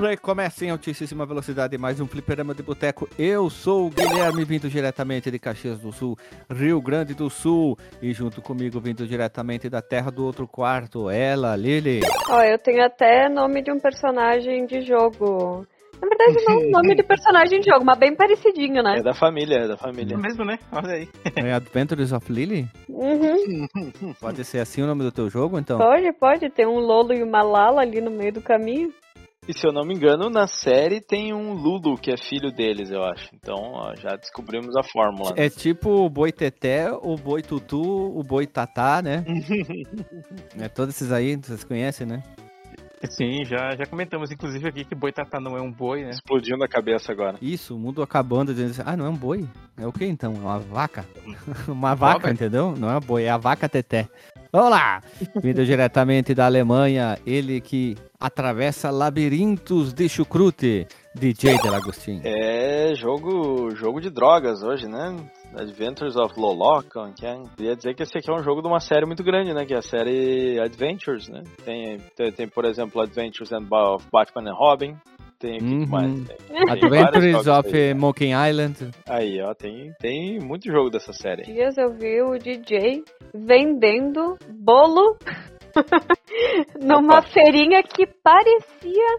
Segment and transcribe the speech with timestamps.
[0.00, 3.08] Recomeça em altíssima velocidade mais um fliperama de boteco.
[3.18, 6.16] Eu sou o Guilherme, vindo diretamente de Caxias do Sul,
[6.48, 7.76] Rio Grande do Sul.
[8.00, 12.00] E junto comigo, vindo diretamente da terra do outro quarto, ela, Lili.
[12.30, 15.66] Ó, eu tenho até nome de um personagem de jogo.
[16.00, 18.98] Na verdade, não um nome de personagem de jogo, mas bem parecidinho, né?
[18.98, 20.14] É da família, é da família.
[20.14, 20.60] É mesmo, né?
[20.70, 21.08] Olha aí.
[21.34, 22.68] É Adventures of Lily?
[22.88, 23.66] Uhum.
[24.20, 25.76] Pode ser assim o nome do teu jogo, então?
[25.76, 26.50] Pode, pode.
[26.50, 28.92] Tem um Lolo e uma Lala ali no meio do caminho.
[29.48, 32.90] E se eu não me engano, na série tem um Lulu, que é filho deles,
[32.90, 33.30] eu acho.
[33.34, 35.30] Então, ó, já descobrimos a fórmula.
[35.30, 35.46] né?
[35.46, 39.24] É tipo o Boi Teté, o Boi Tutu, o Boi Tatá, né?
[40.60, 42.22] é todos esses aí, vocês conhecem, né?
[43.10, 46.10] Sim, já, já comentamos, inclusive, aqui que boitatá não é um boi, né?
[46.10, 47.38] Explodiu na cabeça agora.
[47.40, 49.48] Isso, o mundo acabando, dizendo assim, ah, não é um boi?
[49.76, 50.34] É o que então?
[50.34, 51.06] É uma vaca?
[51.68, 52.30] uma vaca, Vaca.
[52.32, 52.74] entendeu?
[52.76, 54.08] Não é um boi, é a vaca Teté.
[54.50, 55.02] Vamos lá!
[55.42, 62.22] Vindo diretamente da Alemanha, ele que atravessa labirintos de chucrute, DJ Delagostinho.
[62.24, 65.14] É jogo, jogo de drogas hoje, né?
[65.54, 69.04] Adventures of Lolocon, que queria dizer que esse aqui é um jogo de uma série
[69.04, 69.66] muito grande, né?
[69.66, 71.42] Que é a série Adventures, né?
[71.64, 74.96] Tem, tem, tem, por exemplo, Adventures of Batman and Robin.
[75.38, 75.86] Tem aqui Uhum.
[75.86, 76.26] mais.
[76.26, 77.90] Tem, tem Adventures of aí.
[77.90, 78.90] eh, Monkey Island.
[79.08, 81.42] Aí, ó, tem, tem muito jogo dessa série.
[81.44, 85.16] Dias eu vi o DJ vendendo bolo
[86.80, 87.28] numa Opa.
[87.28, 89.18] feirinha que parecia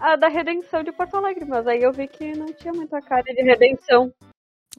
[0.00, 3.22] a da Redenção de Porto Alegre, mas aí eu vi que não tinha muita cara
[3.22, 4.10] de redenção.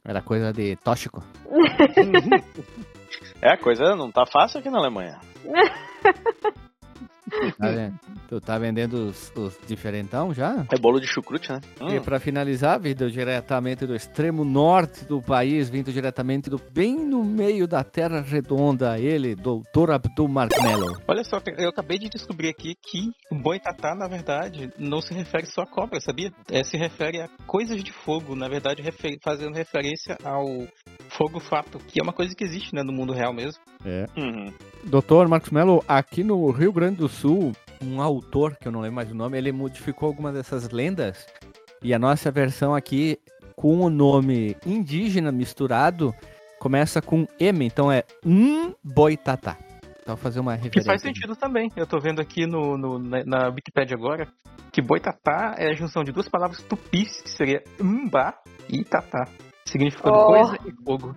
[0.03, 1.23] Era coisa de tóxico.
[3.41, 5.19] É, a coisa não tá fácil aqui na Alemanha.
[7.57, 7.95] Tá vendo?
[8.31, 10.65] Tu tá vendendo os, os diferentão já?
[10.71, 11.59] É bolo de chucrute, né?
[11.81, 16.95] E Hum, para finalizar, vindo diretamente do extremo norte do país, vindo diretamente do bem
[16.95, 19.91] no meio da Terra Redonda, ele, Dr.
[19.91, 20.97] Abdul Marmelo.
[21.05, 25.45] Olha só, eu acabei de descobrir aqui que o boitatá, na verdade, não se refere
[25.47, 26.31] só a cobra, sabia?
[26.49, 30.45] É, se refere a coisas de fogo, na verdade, refer- fazendo referência ao
[31.09, 33.59] fogo fato, que é uma coisa que existe né, no mundo real mesmo.
[33.85, 34.05] É.
[34.15, 34.53] uhum.
[34.85, 35.27] Dr.
[35.27, 37.51] Marcos Melo, aqui no Rio Grande do Sul,
[37.83, 41.25] um autor, que eu não lembro mais o nome, ele modificou algumas dessas lendas.
[41.81, 43.17] E a nossa versão aqui,
[43.55, 46.13] com o nome indígena misturado,
[46.59, 49.57] começa com M, então é um boitatá.
[50.01, 50.91] Então, vou fazer uma Que referência.
[50.91, 51.71] faz sentido também.
[51.75, 54.27] Eu tô vendo aqui no, no- na, na Wikipedia agora
[54.71, 58.33] que boitatá é a junção de duas palavras tupis, que seria mbá
[58.69, 59.27] e tatá,
[59.65, 60.25] significando Oh.
[60.27, 61.15] coisa e fogo.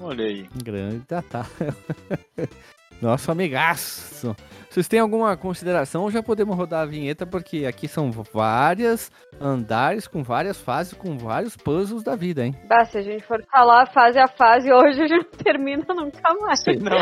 [0.00, 0.46] Olha aí.
[0.62, 1.44] Grande tatá.
[3.02, 4.36] Nosso amigaço.
[4.72, 7.26] Vocês têm alguma consideração já podemos rodar a vinheta?
[7.26, 12.54] Porque aqui são várias andares com várias fases, com vários puzzles da vida, hein?
[12.66, 16.34] Bah, se a gente for falar fase a fase, hoje a gente não termina nunca
[16.40, 16.62] mais.
[16.62, 16.96] Sei não.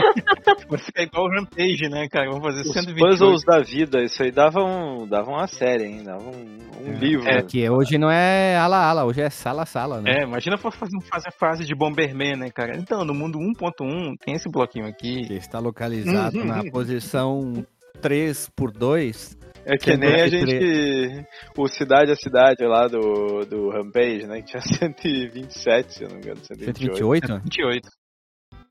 [0.69, 2.29] Vai ficar igual o Rampage, né, cara?
[2.31, 3.09] Vamos fazer Os 128.
[3.09, 6.03] puzzles da vida, isso aí dava, um, dava uma série, hein?
[6.03, 6.99] Dava um, um É.
[6.99, 7.29] livro.
[7.29, 7.41] É.
[7.43, 10.11] Que hoje não é ala-ala, hoje é sala-sala, né?
[10.19, 12.77] É, imagina for fazer fase a fase de Bomberman, né, cara?
[12.77, 15.25] Então, no mundo 1.1 tem esse bloquinho aqui.
[15.29, 16.45] Que está localizado Uhum.
[16.47, 17.60] na posição
[18.01, 21.27] 3 por 2 É que nem a gente.
[21.57, 24.43] O Cidade a Cidade lá do, do Rampage, né?
[24.43, 26.41] Que tinha 127, se eu não me engano.
[26.45, 27.27] 128.
[27.27, 27.41] 128?
[27.45, 28.01] 28.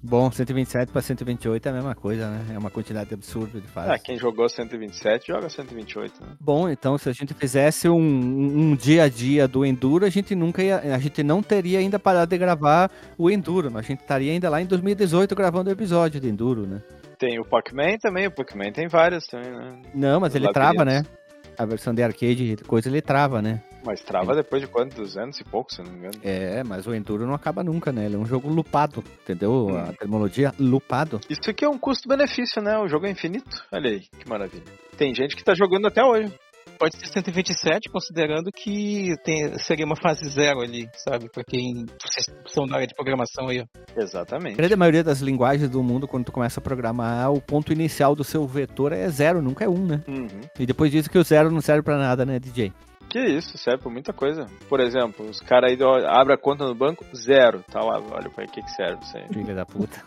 [0.01, 2.55] Bom, 127 para 128 é a mesma coisa, né?
[2.55, 3.91] É uma quantidade absurda de fases.
[3.91, 6.29] Ah, quem jogou 127 joga 128, né?
[6.39, 10.33] Bom, então se a gente fizesse um, um dia a dia do Enduro, a gente
[10.35, 13.99] nunca ia, a gente não teria ainda parado de gravar o Enduro, mas a gente
[13.99, 16.81] estaria ainda lá em 2018 gravando o episódio de Enduro, né?
[17.19, 19.81] Tem o Pac-Man também, o Pac-Man tem vários também, né?
[19.93, 21.03] Não, mas Os ele trava, né?
[21.03, 21.19] labirintos.
[21.57, 23.61] A versão de arcade, coisa ele trava, né?
[23.85, 24.95] Mas trava depois de quanto?
[24.95, 26.13] 200 e pouco, se não me engano.
[26.23, 28.05] É, mas o Enduro não acaba nunca, né?
[28.05, 29.67] Ele é um jogo lupado, entendeu?
[29.67, 29.77] Hum.
[29.77, 31.19] A terminologia lupado.
[31.29, 32.77] Isso aqui é um custo-benefício, né?
[32.77, 33.65] O jogo é infinito.
[33.73, 34.63] Olha aí, que maravilha.
[34.97, 36.33] Tem gente que tá jogando até hoje.
[36.77, 41.29] Pode ser 127, considerando que tem, seria uma fase zero ali, sabe?
[41.29, 43.65] Pra quem vocês são da área de programação aí, ó.
[43.97, 44.55] A Exatamente.
[44.55, 48.23] grande maioria das linguagens do mundo, quando tu começa a programar, o ponto inicial do
[48.23, 50.01] seu vetor é zero, nunca é um, né?
[50.07, 50.41] Uhum.
[50.59, 52.71] E depois disso que o zero não serve pra nada, né, DJ?
[53.09, 54.45] Que isso, serve pra muita coisa.
[54.69, 55.77] Por exemplo, os caras aí
[56.07, 57.63] abrem a conta no banco, zero.
[57.71, 59.27] Tá lá, olha pra que que serve isso aí.
[59.33, 60.01] Filha da puta.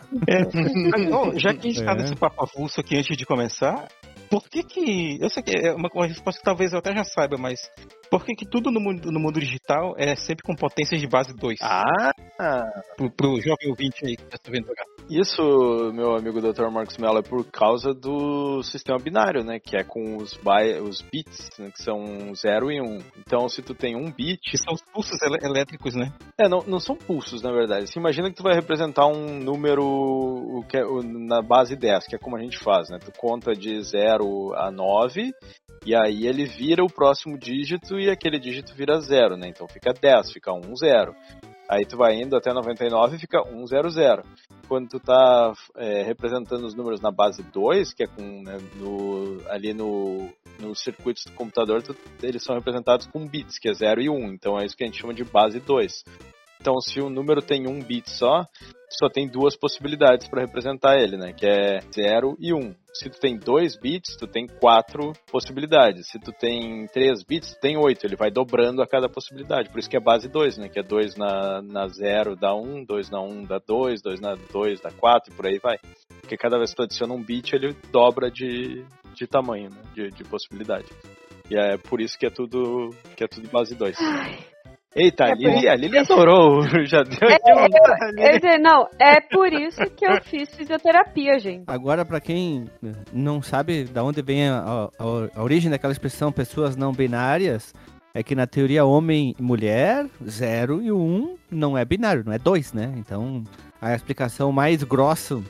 [0.91, 1.95] Mas, ó, já que a gente tá É.
[1.95, 3.87] nesse papo avulso aqui antes de começar,
[4.29, 5.17] por que que.
[5.21, 7.59] Eu sei que é uma, uma resposta que talvez eu até já saiba, mas.
[8.09, 11.33] Por que que tudo no mundo, no mundo digital é sempre com potências de base
[11.35, 11.57] 2?
[11.63, 12.11] Ah,
[12.95, 14.83] Pro, pro jovem ouvinte aí que tá vendo jogar.
[15.09, 16.69] isso, meu amigo Dr.
[16.69, 19.57] Marcos Mello, é por causa do sistema binário, né?
[19.59, 22.85] Que é com os, by, os bits, né, que são 0 e 1.
[22.85, 22.92] Um.
[23.19, 24.39] Então, se tu tem um bit...
[24.49, 26.11] Que são os pulsos ele- elétricos, né?
[26.39, 27.87] É, não, não são pulsos, na verdade.
[27.87, 32.07] Você imagina que tu vai representar um número o que é, o- na base 10,
[32.07, 32.99] que é como a gente faz, né?
[32.99, 35.31] Tu conta de 0 0 a 9,
[35.85, 39.47] e aí ele vira o próximo dígito e aquele dígito vira 0, né?
[39.47, 41.15] Então fica 10, fica 1, 0.
[41.69, 44.23] Aí tu vai indo até 99 e fica 1, 0, 0.
[44.67, 49.41] Quando tu tá é, representando os números na base 2, que é com, né, no,
[49.49, 50.29] ali no,
[50.59, 54.33] nos circuitos do computador, tu, eles são representados com bits, que é 0 e 1.
[54.33, 56.03] Então é isso que a gente chama de base 2.
[56.63, 58.45] Então, se o número tem um bit só,
[58.89, 61.33] só tem duas possibilidades para representar ele, né?
[61.33, 62.57] Que é 0 e 1.
[62.57, 62.73] Um.
[62.93, 66.07] Se tu tem dois bits, tu tem quatro possibilidades.
[66.09, 68.05] Se tu tem três bits, tu tem oito.
[68.05, 69.69] Ele vai dobrando a cada possibilidade.
[69.69, 70.69] Por isso que é base 2, né?
[70.69, 74.21] Que é 2 na 0 dá 1, um, 2 na 1 um dá 2, 2
[74.21, 75.77] na 2 dá 4 e por aí vai.
[76.21, 79.81] Porque cada vez que tu adiciona um bit, ele dobra de, de tamanho, né?
[79.93, 80.87] De, de possibilidade.
[81.51, 83.97] E é por isso que é tudo, que é tudo base 2.
[84.95, 86.61] Eita, É a Lili, por- a Lili adorou.
[86.85, 87.67] Já deu É, aqui uma...
[88.21, 91.63] eu, eu dizer, não, é por isso que eu fiz fisioterapia, gente.
[91.67, 92.65] Agora, pra quem
[93.11, 94.89] não sabe da onde vem a, a-
[95.35, 97.73] a origem daquela expressão pessoas não binárias,
[98.13, 102.37] é que na teoria homem e mulher, zero e um não é binário, não é
[102.37, 102.93] dois, né?
[102.97, 103.43] Então,
[103.81, 105.41] a explicação mais grossa,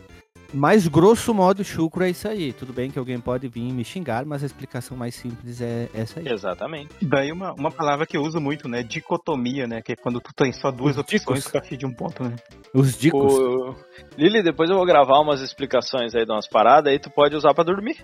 [0.54, 2.54] mais grosso modo chucro é isso aí.
[2.54, 6.20] Tudo bem que alguém pode vir me xingar, mas a explicação mais simples é essa
[6.20, 6.28] aí.
[6.28, 6.90] Exatamente.
[7.02, 8.84] Daí uma, uma palavra que eu uso muito, né?
[8.84, 9.82] Dicotomia, né?
[9.82, 11.48] Que é quando tu tem só duas Os opções dicos.
[11.48, 12.36] a partir de um ponto, né?
[12.74, 13.34] Os dicos.
[13.34, 13.76] O...
[14.18, 17.54] Lili, depois eu vou gravar umas explicações aí de umas paradas aí tu pode usar
[17.54, 17.98] pra dormir.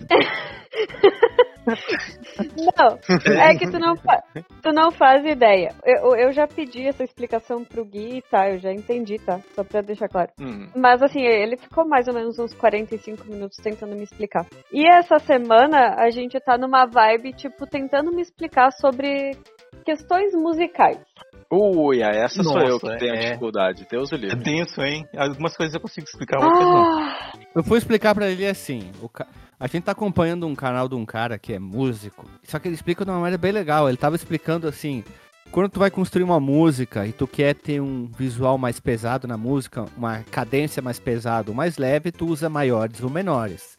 [2.56, 2.98] Não,
[3.40, 4.22] é que tu não, fa-
[4.62, 5.74] tu não faz ideia.
[5.84, 8.48] Eu, eu já pedi essa explicação pro Gui, tá?
[8.50, 9.40] Eu já entendi, tá?
[9.54, 10.30] Só pra deixar claro.
[10.40, 10.68] Hum.
[10.74, 14.46] Mas assim, ele ficou mais ou menos uns 45 minutos tentando me explicar.
[14.72, 19.32] E essa semana a gente tá numa vibe, tipo, tentando me explicar sobre
[19.84, 20.98] questões musicais.
[21.52, 23.18] Ui, ah, essa sou eu Nossa, que tenho é.
[23.18, 23.86] dificuldade.
[23.90, 24.36] Deus o É livre.
[24.38, 25.04] denso, hein?
[25.16, 27.00] Algumas coisas eu consigo explicar, outras não.
[27.00, 28.92] Ah, Eu vou explicar pra ele assim.
[29.02, 29.26] o ca-
[29.60, 32.24] A gente tá acompanhando um canal de um cara que é músico.
[32.42, 33.86] Só que ele explica de uma maneira bem legal.
[33.86, 35.04] Ele tava explicando assim.
[35.50, 39.36] Quando tu vai construir uma música e tu quer ter um visual mais pesado na
[39.36, 43.76] música, uma cadência mais pesada ou mais leve, tu usa maiores ou menores.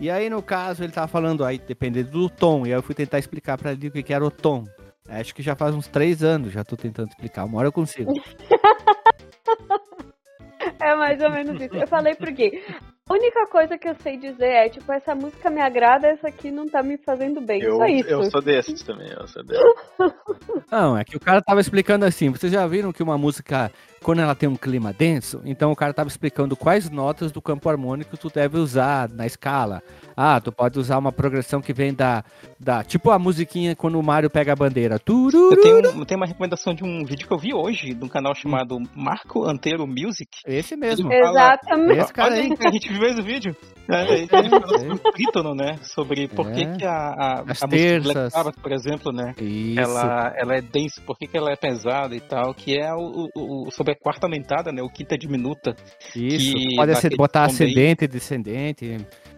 [0.00, 2.66] E aí, no caso, ele tava falando aí, dependendo do tom.
[2.66, 4.64] E aí eu fui tentar explicar pra ele o que que era o tom.
[5.08, 7.44] Acho que já faz uns três anos já tô tentando explicar.
[7.44, 8.10] Uma hora eu consigo.
[10.80, 11.76] é mais ou menos isso.
[11.76, 12.60] Eu falei pro Gui.
[13.10, 16.48] A única coisa que eu sei dizer é, tipo, essa música me agrada, essa aqui
[16.52, 17.60] não tá me fazendo bem.
[17.60, 18.08] Eu, Só isso.
[18.08, 19.64] eu sou desses também, eu sou desses.
[20.70, 22.30] Não, é que o cara tava explicando assim.
[22.30, 23.72] Vocês já viram que uma música,
[24.02, 27.68] quando ela tem um clima denso, então o cara tava explicando quais notas do campo
[27.68, 29.82] harmônico tu deve usar na escala.
[30.16, 32.22] Ah, tu pode usar uma progressão que vem da.
[32.58, 34.98] da tipo a musiquinha quando o Mario pega a bandeira.
[34.98, 35.54] Tururu.
[35.54, 38.08] Eu tenho, eu tenho uma recomendação de um vídeo que eu vi hoje, de um
[38.08, 40.28] canal chamado Marco Anteiro Music.
[40.46, 41.10] Esse mesmo.
[41.12, 42.00] Ele fala- Exatamente.
[42.00, 42.54] Esse cara Olha aí.
[42.66, 43.56] a gente viu esse vídeo.
[43.88, 45.78] É, ele falou sobre o trítono, né?
[45.82, 46.76] Sobre por que, É.
[46.76, 48.32] que a, a, As a música do Black terças.
[48.32, 49.34] Sabbath, por exemplo, né?
[49.40, 49.80] Isso.
[49.80, 53.28] Ela, ela é densa, por que, que ela é pesada e tal, que é o,
[53.34, 54.82] o- o- sobre a quarta aumentada, né?
[54.82, 55.74] O quinta diminuta.
[56.14, 56.54] Isso.
[56.76, 58.96] Pode ser, botar ascendente e descendente.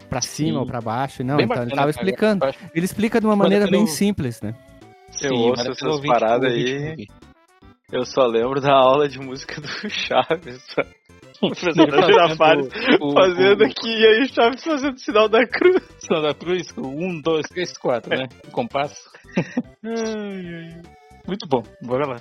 [0.09, 0.57] Pra cima Sim.
[0.59, 1.25] ou pra baixo.
[1.25, 2.05] Não, Bem então bacana, ele tava cara.
[2.05, 2.45] explicando.
[2.45, 4.55] Acho- Ele explica de uma a maneira bem simples, né?
[5.23, 6.91] Eu Sim, ouço essas paradas aí.
[6.91, 7.07] ouvir.
[7.91, 10.63] Eu só lembro da aula de música do Chaves.
[11.41, 12.69] O professor Ele fazendo Girafales
[13.01, 15.83] o- fazendo o- aqui e aí o Chaves fazendo sinal da cruz.
[15.99, 18.27] Sinal da cruz, um, dois, três, quatro, né?
[18.47, 19.01] O compasso.
[21.27, 22.21] Muito bom, bora lá.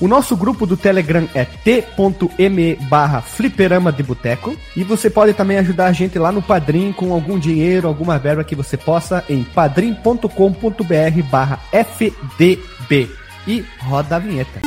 [0.00, 4.56] O nosso grupo do Telegram é t.me barra fliperama de boteco.
[4.76, 8.44] E você pode também ajudar a gente lá no Padrim com algum dinheiro, alguma verba
[8.44, 13.08] que você possa em padrim.com.br barra fdb.
[13.46, 14.60] E roda a vinheta.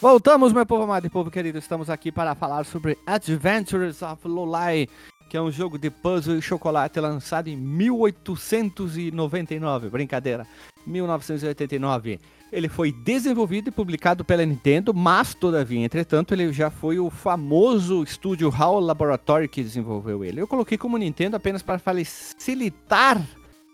[0.00, 1.58] Voltamos, meu povo amado e povo querido.
[1.58, 4.88] Estamos aqui para falar sobre Adventures of Lolai,
[5.28, 9.90] que é um jogo de puzzle e chocolate lançado em 1899.
[9.90, 10.46] Brincadeira,
[10.86, 12.20] 1989.
[12.52, 18.04] Ele foi desenvolvido e publicado pela Nintendo, mas, todavia, entretanto, ele já foi o famoso
[18.04, 20.40] estúdio HAL Laboratory que desenvolveu ele.
[20.40, 23.20] Eu coloquei como Nintendo apenas para facilitar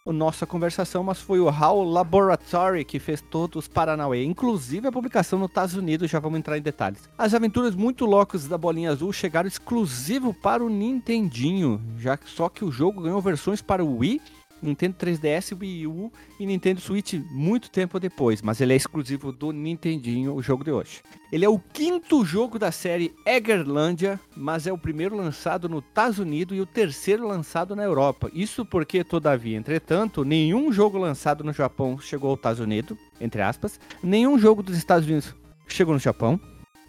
[0.04, 4.92] a nossa conversação, mas foi o HAL Laboratory que fez todos os Paranauê, inclusive a
[4.92, 7.08] publicação nos Estados Unidos, já vamos entrar em detalhes.
[7.16, 12.48] As aventuras muito loucas da Bolinha Azul chegaram exclusivo para o Nintendinho, já que só
[12.48, 14.20] que o jogo ganhou versões para o Wii
[14.62, 19.52] Nintendo 3DS, Wii U e Nintendo Switch muito tempo depois, mas ele é exclusivo do
[19.52, 21.02] Nintendinho, o jogo de hoje.
[21.32, 26.18] Ele é o quinto jogo da série Eggerlandia, mas é o primeiro lançado no Estados
[26.18, 28.30] Unidos e o terceiro lançado na Europa.
[28.32, 33.80] Isso porque, todavia, entretanto, nenhum jogo lançado no Japão chegou aos Estados Unidos, entre aspas,
[34.02, 35.34] nenhum jogo dos Estados Unidos
[35.66, 36.38] chegou no Japão,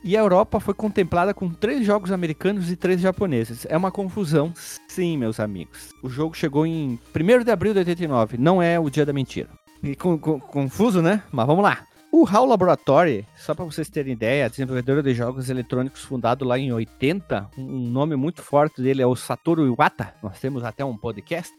[0.03, 3.65] e a Europa foi contemplada com três jogos americanos e três japoneses.
[3.69, 4.51] É uma confusão,
[4.88, 5.93] sim, meus amigos.
[6.03, 9.50] O jogo chegou em 1 de abril de 89, não é o dia da mentira.
[9.81, 11.24] E com, com, confuso, né?
[11.31, 11.86] Mas vamos lá.
[12.12, 16.72] O HAL Laboratory, só para vocês terem ideia, desenvolvedora de jogos eletrônicos fundado lá em
[16.72, 21.51] 80, um nome muito forte dele é o Satoru Iwata, nós temos até um podcast.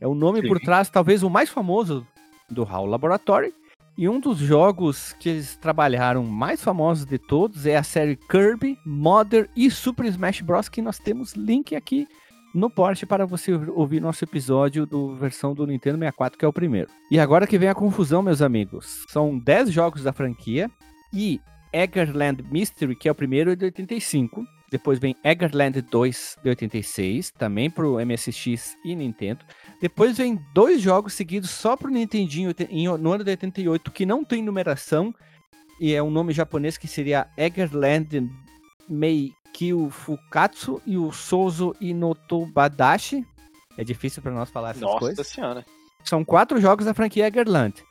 [0.00, 0.48] É o nome Sim.
[0.48, 2.06] por trás, talvez o mais famoso
[2.48, 3.52] do HAL Laboratory,
[3.96, 8.78] e um dos jogos que eles trabalharam mais famosos de todos é a série Kirby,
[8.84, 10.68] Mother e Super Smash Bros.
[10.68, 12.06] que nós temos link aqui
[12.54, 16.52] no post para você ouvir nosso episódio do versão do Nintendo 64, que é o
[16.52, 16.90] primeiro.
[17.10, 19.04] E agora que vem a confusão, meus amigos.
[19.08, 20.70] São 10 jogos da franquia
[21.12, 21.40] e
[21.72, 24.44] Eggerland Mystery, que é o primeiro, é de 85.
[24.70, 29.44] Depois vem Eggerland 2 de 86, também pro MSX e Nintendo.
[29.80, 34.24] Depois vem dois jogos seguidos só pro Nintendinho em- no ano de 88, que não
[34.24, 35.12] tem numeração,
[35.80, 38.30] e é um nome japonês que seria Eggerland
[38.88, 43.26] Meikyu Fukatsu e o Souzo Inotobadashi.
[43.76, 45.26] É difícil para nós falar essas Nossa coisas.
[45.26, 45.64] senhora.
[46.04, 47.82] São quatro jogos da franquia Eggerland.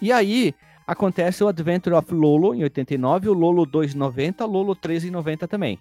[0.00, 0.54] E aí
[0.86, 5.04] acontece o Adventure of Lolo em 89, o Lolo 2 em 90, o Lolo 3
[5.04, 5.78] em 90 também.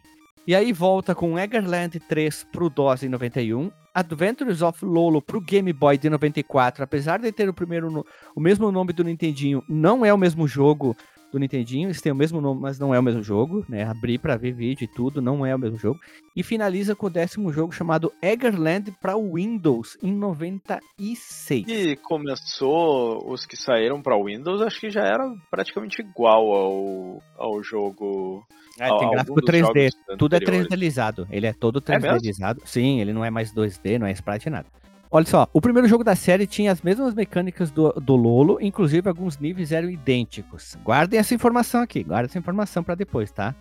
[0.48, 5.74] E aí volta com Eggerland 3 pro DOS em 91, Adventures of Lolo pro Game
[5.74, 10.06] Boy de 94, apesar de ter o primeiro no- o mesmo nome do Nintendinho, não
[10.06, 10.96] é o mesmo jogo
[11.34, 13.84] do Nintendinho, eles têm o mesmo nome, mas não é o mesmo jogo, né?
[13.84, 16.00] Abrir para ver vídeo e tudo, não é o mesmo jogo.
[16.34, 21.66] E finaliza com o décimo jogo chamado Eggerland para Windows em 96.
[21.68, 27.62] E começou os que saíram pra Windows, acho que já era praticamente igual ao, ao
[27.62, 28.46] jogo.
[28.79, 30.67] É, tem gráfico dos 3D, jogos tudo é anteriores.
[30.67, 31.27] 3Dizado.
[31.29, 32.17] Ele é todo É mesmo?
[32.17, 32.62] 3Dizado.
[32.65, 34.67] Sim, ele não é mais 2D, não é sprite nada.
[35.10, 39.07] Olha só, o primeiro jogo da série tinha as mesmas mecânicas do, do Lolo, inclusive
[39.07, 40.77] alguns níveis eram idênticos.
[40.84, 43.55] Guardem essa informação aqui, guardem essa informação pra depois, tá?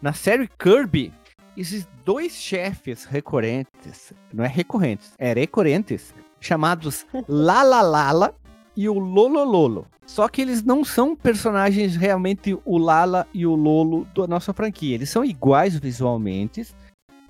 [0.00, 1.12] Na série Kirby,
[1.56, 8.34] existem dois chefes recorrentes, não é recorrentes, é recorrentes, chamados Lala Lala
[8.76, 9.86] e o Lolo Lolo.
[10.06, 14.94] Só que eles não são personagens realmente o Lala e o Lolo da nossa franquia.
[14.94, 16.66] Eles são iguais visualmente,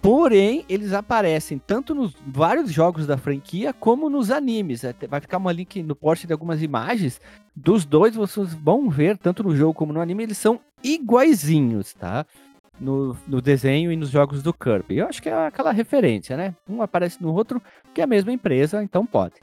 [0.00, 4.82] porém eles aparecem tanto nos vários jogos da franquia como nos animes.
[5.08, 7.20] Vai ficar uma link no post de algumas imagens
[7.54, 8.16] dos dois.
[8.16, 10.24] Vocês vão ver tanto no jogo como no anime.
[10.24, 12.26] Eles são iguaizinhos, tá?
[12.80, 14.96] No, no desenho e nos jogos do Kirby.
[14.96, 16.54] Eu acho que é aquela referência, né?
[16.68, 17.62] Um aparece no outro,
[17.94, 19.34] que é a mesma empresa, então pode.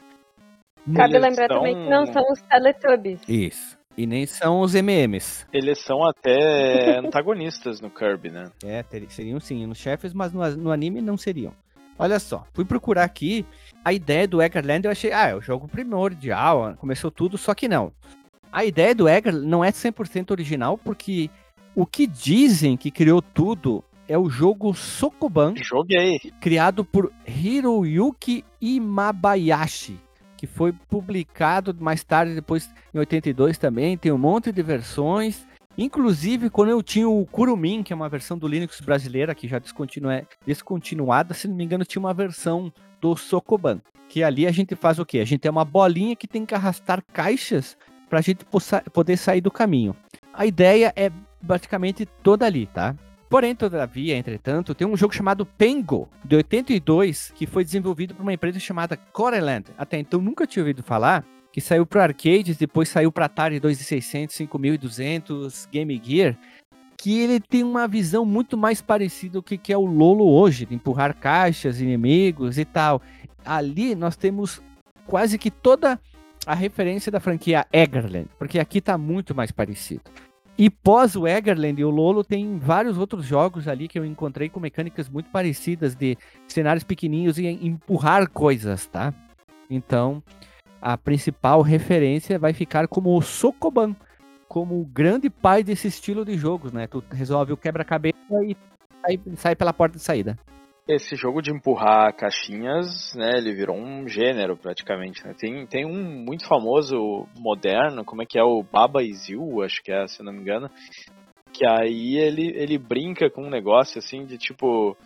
[0.96, 3.22] Cabe Eles lembrar são- também que não são os Teletubbies.
[3.28, 3.78] Isso.
[3.98, 5.46] E nem são os MMs.
[5.52, 8.50] Eles são até antagonistas no Kirby, né?
[8.64, 11.54] É, ter- seriam sim nos chefes, mas no, no anime não seriam.
[11.98, 13.46] Olha só, fui procurar aqui
[13.84, 17.68] a ideia do Eggerland, eu achei, ah, é o jogo primordial, começou tudo, só que
[17.68, 17.92] não.
[18.52, 21.30] A ideia do Egger não é 100% original, porque
[21.76, 26.20] o que dizem que criou tudo é o jogo Sokoban, Joguei.
[26.40, 30.00] criado por Hiroyuki Imabayashi,
[30.40, 35.46] que foi publicado mais tarde, depois em 82 também, tem um monte de versões.
[35.78, 39.60] Inclusive, quando eu tinha o Kurumin, que é uma versão do Linux brasileira, que já
[39.60, 43.82] descontinua- descontinuada, se não me engano, tinha uma versão do Sokoban.
[44.08, 45.20] Que ali a gente faz o quê?
[45.20, 47.76] A gente tem uma bolinha que tem que arrastar caixas
[48.10, 48.46] para a gente
[48.94, 49.94] poder sair do caminho.
[50.34, 51.12] A ideia é
[51.46, 52.96] praticamente toda ali, tá?
[53.30, 58.34] Porém, todavia, entretanto, tem um jogo chamado Pengo, de 82, que foi desenvolvido por uma
[58.34, 59.68] empresa chamada Coreland.
[59.78, 64.36] Até então nunca tinha ouvido falar, que saiu para arcades, depois saiu para Atari 2600,
[64.36, 66.36] 5200, Game Gear,
[66.98, 70.66] que ele tem uma visão muito mais parecida com o que é o Lolo hoje,
[70.66, 73.00] de empurrar caixas, inimigos e tal.
[73.46, 74.60] Ali nós temos
[75.06, 76.00] quase que toda
[76.48, 80.02] a referência da franquia Eggerland, porque aqui tá muito mais parecido.
[80.60, 84.50] E pós o Eggerland e o Lolo, tem vários outros jogos ali que eu encontrei
[84.50, 86.18] com mecânicas muito parecidas de
[86.50, 89.14] cenários pequenininhos e empurrar coisas, tá?
[89.70, 90.22] Então,
[90.82, 93.96] a principal referência vai ficar como o Sokoban,
[94.50, 96.88] como o grande pai desse estilo de jogos, né?
[96.88, 98.58] Tu resolve o quebra-cabeça e
[99.02, 100.38] sai, sai pela porta de saída.
[100.90, 105.36] Esse jogo de empurrar caixinhas, né, ele virou um gênero praticamente, né?
[105.38, 109.92] Tem, tem um muito famoso moderno, como é que é o Baba You, acho que
[109.92, 110.68] é, se não me engano,
[111.54, 114.98] que aí ele, ele brinca com um negócio assim de tipo,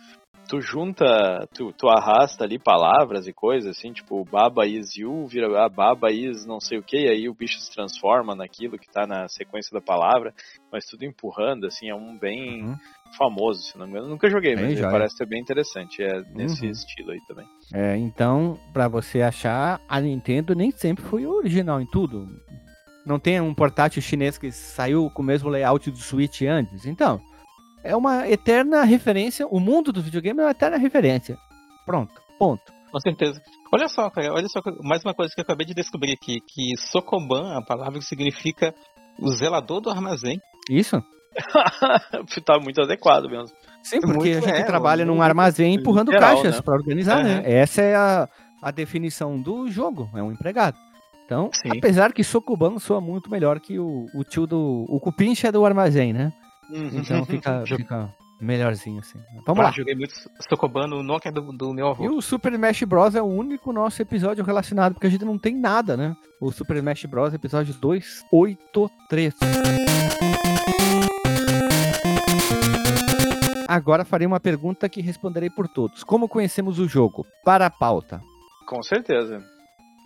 [0.48, 5.46] tu junta, tu, tu arrasta ali palavras e coisas, assim, tipo, Baba is you, vira
[5.64, 9.06] ah, Baba is não sei o que, aí o bicho se transforma naquilo que tá
[9.06, 10.32] na sequência da palavra,
[10.72, 12.76] mas tudo empurrando, assim, é um bem Uhum.
[13.16, 14.08] famoso, se não me engano.
[14.08, 14.90] Nunca joguei, Bem mas joia.
[14.90, 16.70] parece ser bem interessante, é nesse Uhum.
[16.70, 17.46] estilo aí também.
[17.72, 22.28] É, então, pra você achar, a Nintendo nem sempre foi original em tudo.
[23.06, 26.86] Não tem um portátil chinês que saiu com o mesmo layout do Switch antes.
[26.86, 27.20] Então,
[27.84, 29.46] é uma eterna referência.
[29.46, 31.38] O mundo do videogame é uma eterna referência.
[31.84, 32.72] Pronto, ponto.
[32.90, 33.40] Com certeza.
[33.72, 36.76] Olha só, cara, olha só, mais uma coisa que eu acabei de descobrir aqui, que
[36.78, 38.74] Sokoban, a palavra que significa
[39.18, 40.40] o zelador do armazém.
[40.70, 41.02] Isso?
[42.44, 43.54] tá muito adequado mesmo.
[43.82, 46.62] Sim, porque muito- a gente é, trabalha muito num armazém empurrando literal, caixas né?
[46.62, 47.34] pra organizar, né?
[47.34, 47.42] Aham.
[47.44, 48.28] Essa é a,
[48.62, 50.78] a definição do jogo, é um empregado.
[51.26, 51.70] Então, Sim.
[51.76, 54.84] apesar que Sokuban soa muito melhor que o, o tio do.
[54.88, 56.32] O cupincha do armazém, né?
[56.70, 59.18] Então fica, fica melhorzinho assim.
[59.46, 59.70] Vamos Ah, lá.
[59.70, 60.12] Joguei muito
[60.48, 62.04] Sokoban no Nokia do, do meu avô.
[62.04, 63.14] E o Super Smash Bros.
[63.14, 66.14] é o único nosso episódio relacionado, porque a gente não tem nada, né?
[66.40, 67.32] O Super Smash Bros.
[67.34, 69.34] episódio 283.
[73.66, 76.04] Agora farei uma pergunta que responderei por todos.
[76.04, 77.26] Como conhecemos o jogo?
[77.44, 78.20] Para a pauta.
[78.66, 79.42] Com certeza.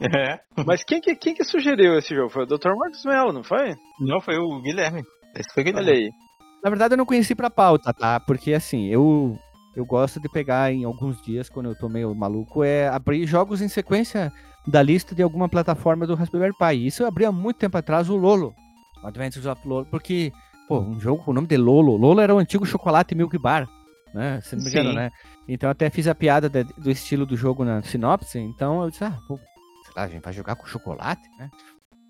[0.00, 0.38] É.
[0.64, 2.30] Mas quem que, quem que sugeriu esse jogo?
[2.30, 2.68] Foi o Dr.
[2.76, 3.74] Marcos Mel, não foi?
[3.98, 5.02] Não, foi o Guilherme.
[5.34, 5.90] Esse foi o Guilherme.
[5.90, 6.08] Olha aí.
[6.62, 8.18] Na verdade, eu não conheci pra pauta, tá?
[8.20, 9.38] Porque assim, eu
[9.76, 13.62] eu gosto de pegar em alguns dias, quando eu tô meio maluco, é abrir jogos
[13.62, 14.32] em sequência
[14.66, 16.84] da lista de alguma plataforma do Raspberry Pi.
[16.86, 18.52] Isso eu abri há muito tempo atrás o Lolo,
[19.02, 20.32] o Adventures of Lolo, porque,
[20.66, 21.96] pô, um jogo com o nome de Lolo.
[21.96, 23.68] Lolo era o antigo chocolate Milk Bar,
[24.12, 24.40] né?
[24.42, 24.96] Se não me engano, Sim.
[24.96, 25.10] né?
[25.46, 28.90] Então eu até fiz a piada de- do estilo do jogo na sinopse, então eu
[28.90, 31.48] disse, ah, pô, sei lá, a gente vai jogar com chocolate, né?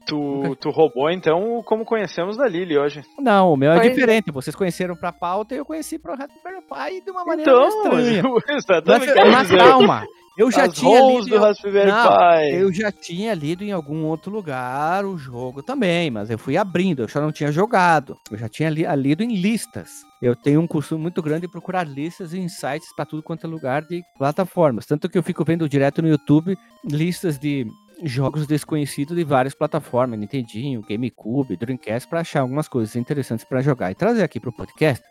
[0.09, 3.03] Tu, tu roubou então como conhecemos da Lily hoje.
[3.19, 3.91] Não, o meu é Pois é.
[3.91, 4.31] diferente.
[4.33, 8.23] Vocês conheceram pra pauta e eu conheci pro Raspberry Pi de uma maneira Então, estranha.
[8.57, 9.15] exatamente.
[9.15, 10.07] Mas, mas calma,
[10.39, 11.27] eu já as tinha lido.
[11.27, 12.55] do Raspberry Não, Pi.
[12.55, 17.03] Eu já tinha lido em algum outro lugar o jogo também, mas eu fui abrindo,
[17.03, 18.17] eu só não tinha jogado.
[18.31, 20.07] Eu já tinha li- lido em listas.
[20.23, 23.51] Eu tenho um costume muito grande de procurar listas e insights para tudo quanto é
[23.51, 24.85] lugar de plataformas.
[24.87, 27.67] Tanto que eu fico vendo direto no YouTube listas de
[28.03, 33.91] jogos desconhecidos de várias plataformas, Nintendinho, GameCube, Dreamcast, para achar algumas coisas interessantes para jogar
[33.91, 35.05] e trazer aqui pro podcast.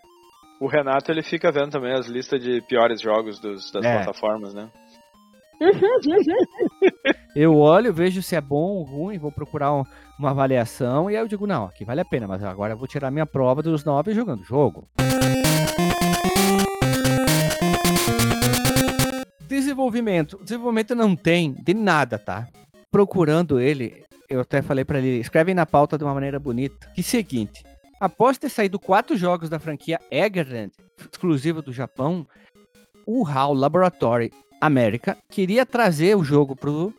[0.60, 3.95] O Renato ele fica vendo também as listas de piores jogos dos- das É.
[3.97, 4.69] plataformas, né?
[7.36, 9.84] Eu olho, vejo se é bom ou ruim, vou procurar um-
[10.17, 12.88] uma avaliação e aí eu digo, não, aqui vale a pena, mas agora eu vou
[12.88, 14.88] tirar minha prova dos nove jogando o jogo.
[19.47, 20.39] Desenvolvimento.
[20.43, 22.47] Desenvolvimento não tem de nada, tá?
[22.91, 26.89] Procurando ele, eu até falei pra ele, escreve na pauta de uma maneira bonita.
[26.95, 27.63] Que seguinte,
[28.00, 30.71] após ter saído quatro jogos da franquia Eggerland,
[31.12, 32.26] exclusivo do Japão,
[33.06, 36.93] o HAL Laboratory América queria trazer o jogo pro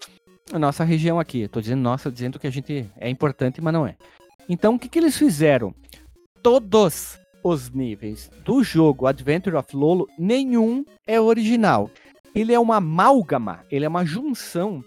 [0.52, 1.46] a nossa região aqui.
[1.48, 3.96] Tô dizendo nossa, dizendo que a gente é importante, mas não é.
[4.48, 5.74] Então, o que, que eles fizeram?
[6.42, 11.90] Todos os níveis do jogo Adventure of Lolo, nenhum é original.
[12.34, 14.82] Ele é uma amálgama, ele é uma junção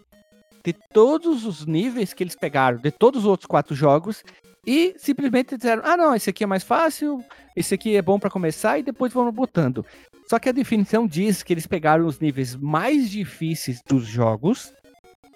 [0.63, 4.23] de todos os níveis que eles pegaram, de todos os outros quatro jogos,
[4.65, 7.23] e simplesmente disseram: ah, não, esse aqui é mais fácil,
[7.55, 9.85] esse aqui é bom para começar, e depois vamos botando.
[10.27, 14.71] Só que a definição diz que eles pegaram os níveis mais difíceis dos jogos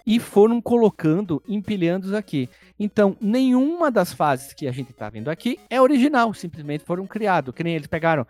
[0.05, 2.47] e foram colocando, empilhando-os aqui.
[2.79, 7.53] Então, nenhuma das fases que a gente tá vendo aqui é original, simplesmente foram criados.
[7.53, 8.25] Que nem eles pegaram.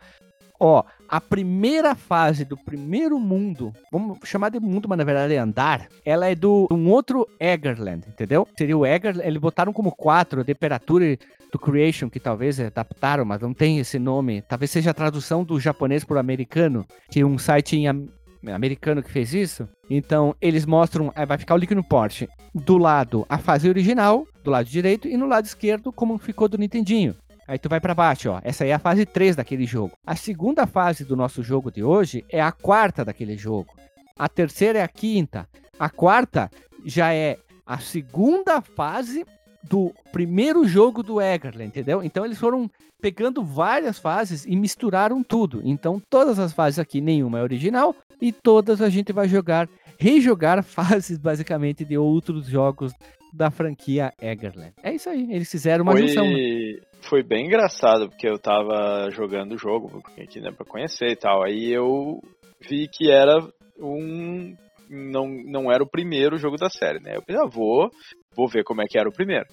[0.60, 5.38] Ó, a primeira fase do primeiro mundo, vamos chamar de mundo, mas na verdade é
[5.38, 8.48] andar, ela é do um outro Eggerland, entendeu?
[8.58, 11.18] Seria o Egger, eles botaram como 4, temperatura
[11.52, 14.42] do Creation, que talvez adaptaram, mas não tem esse nome.
[14.42, 18.08] Talvez seja a tradução do japonês para o americano, que um site em am-
[18.54, 19.68] americano que fez isso.
[19.90, 24.52] Então, eles mostram, vai ficar o link no porte, do lado a fase original, do
[24.52, 27.16] lado direito, e no lado esquerdo como ficou do Nintendinho.
[27.48, 28.40] Aí tu vai pra baixo, ó.
[28.44, 29.94] Essa aí é a fase 3 daquele jogo.
[30.06, 33.74] A segunda fase do nosso jogo de hoje é a quarta daquele jogo.
[34.18, 35.48] A terceira é a quinta.
[35.78, 36.50] A quarta
[36.86, 39.26] já é a segunda fase
[39.64, 42.04] do primeiro jogo do Eggerland, entendeu?
[42.04, 42.70] Então eles foram
[43.02, 45.62] pegando várias fases e misturaram tudo.
[45.64, 49.68] Então todas as fases aqui, nenhuma é original e todas a gente vai jogar,
[50.00, 52.94] rejogar fases basicamente de outros jogos
[53.36, 54.74] da franquia Eggerland.
[54.82, 56.26] É isso aí, eles fizeram uma junção.
[56.26, 56.32] né?
[56.32, 61.10] Foi, foi bem engraçado, porque eu tava jogando o jogo, porque aqui né, pra conhecer
[61.10, 61.44] e tal.
[61.44, 62.20] Aí eu
[62.68, 63.40] vi que era
[63.80, 64.56] um.
[64.90, 67.16] Não, não era o primeiro jogo da série, né?
[67.16, 67.90] Eu pensei, ah, vou,
[68.36, 69.46] vou ver como é que era o primeiro.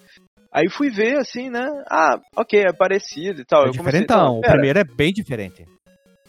[0.51, 1.65] Aí fui ver assim, né?
[1.89, 3.65] Ah, ok, é parecido e tal.
[3.65, 4.25] É eu comecei, diferentão.
[4.33, 5.65] não, O primeiro é bem diferente.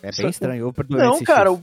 [0.02, 0.66] É Só- bem estranho.
[0.66, 1.62] Eu Não, cara, o,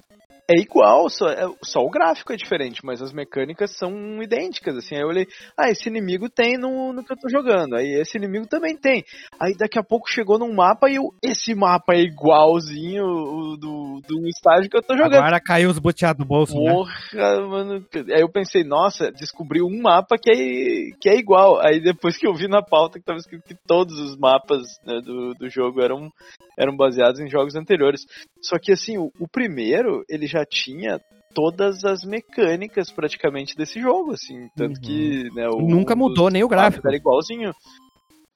[0.51, 4.95] é igual, só, é, só o gráfico é diferente, mas as mecânicas são idênticas, assim.
[4.95, 8.17] Aí eu olhei, ah, esse inimigo tem no, no que eu tô jogando, aí esse
[8.17, 9.03] inimigo também tem.
[9.39, 14.01] Aí daqui a pouco chegou num mapa e eu, esse mapa é igualzinho o do,
[14.07, 15.15] do estágio que eu tô jogando.
[15.15, 16.71] Agora caiu os boteados do bolso, né?
[16.71, 17.85] Porra, mano.
[18.13, 21.59] Aí eu pensei, nossa, descobri um mapa que é, que é igual.
[21.61, 24.99] Aí depois que eu vi na pauta que tava escrito que todos os mapas né,
[25.01, 26.11] do, do jogo eram,
[26.57, 28.01] eram baseados em jogos anteriores.
[28.41, 30.99] Só que assim, o, o primeiro, ele já tinha
[31.33, 34.81] todas as mecânicas praticamente desse jogo, assim, tanto Uhum.
[34.81, 36.85] que né, o, Nunca mudou nem o gráfico.
[36.87, 37.51] Era igualzinho.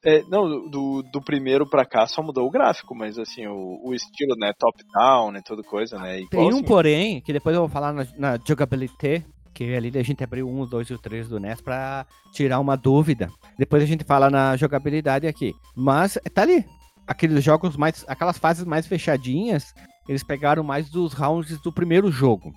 [0.08, 3.94] É, não, do, do primeiro pra cá só mudou o gráfico, mas assim, o, o
[3.94, 6.64] estilo, né, top-down e tudo coisa, né, Tem um igualzinho.
[6.66, 10.64] porém, que depois eu vou falar na, na jogability, que ali a gente abriu um,
[10.66, 13.30] dois e o três do NES pra tirar uma dúvida.
[13.58, 15.54] Depois a gente fala na jogabilidade aqui.
[15.76, 16.64] Mas tá ali.
[17.08, 18.04] Aqueles jogos mais.
[18.08, 19.74] Aquelas fases mais fechadinhas,
[20.08, 22.54] eles pegaram mais dos rounds do primeiro jogo.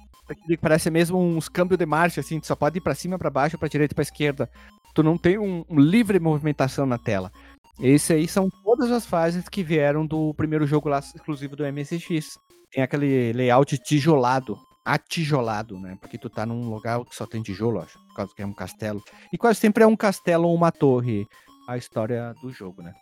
[0.61, 3.59] Parece mesmo uns câmbios de marcha, assim, tu só pode ir pra cima, pra baixo,
[3.59, 4.51] pra direita pra esquerda.
[4.95, 7.33] Tu não tem um, um livre movimentação na tela.
[7.81, 12.39] Esse aí são todas as fases que vieram do primeiro jogo lá exclusivo do MSX.
[12.71, 15.97] Tem aquele layout tijolado, atijolado, né?
[16.01, 18.53] Porque tu tá num lugar que só tem tijolo, acho, por causa que é um
[18.53, 19.03] castelo.
[19.33, 21.27] E quase sempre é um castelo ou uma torre
[21.69, 22.93] a história do jogo, né?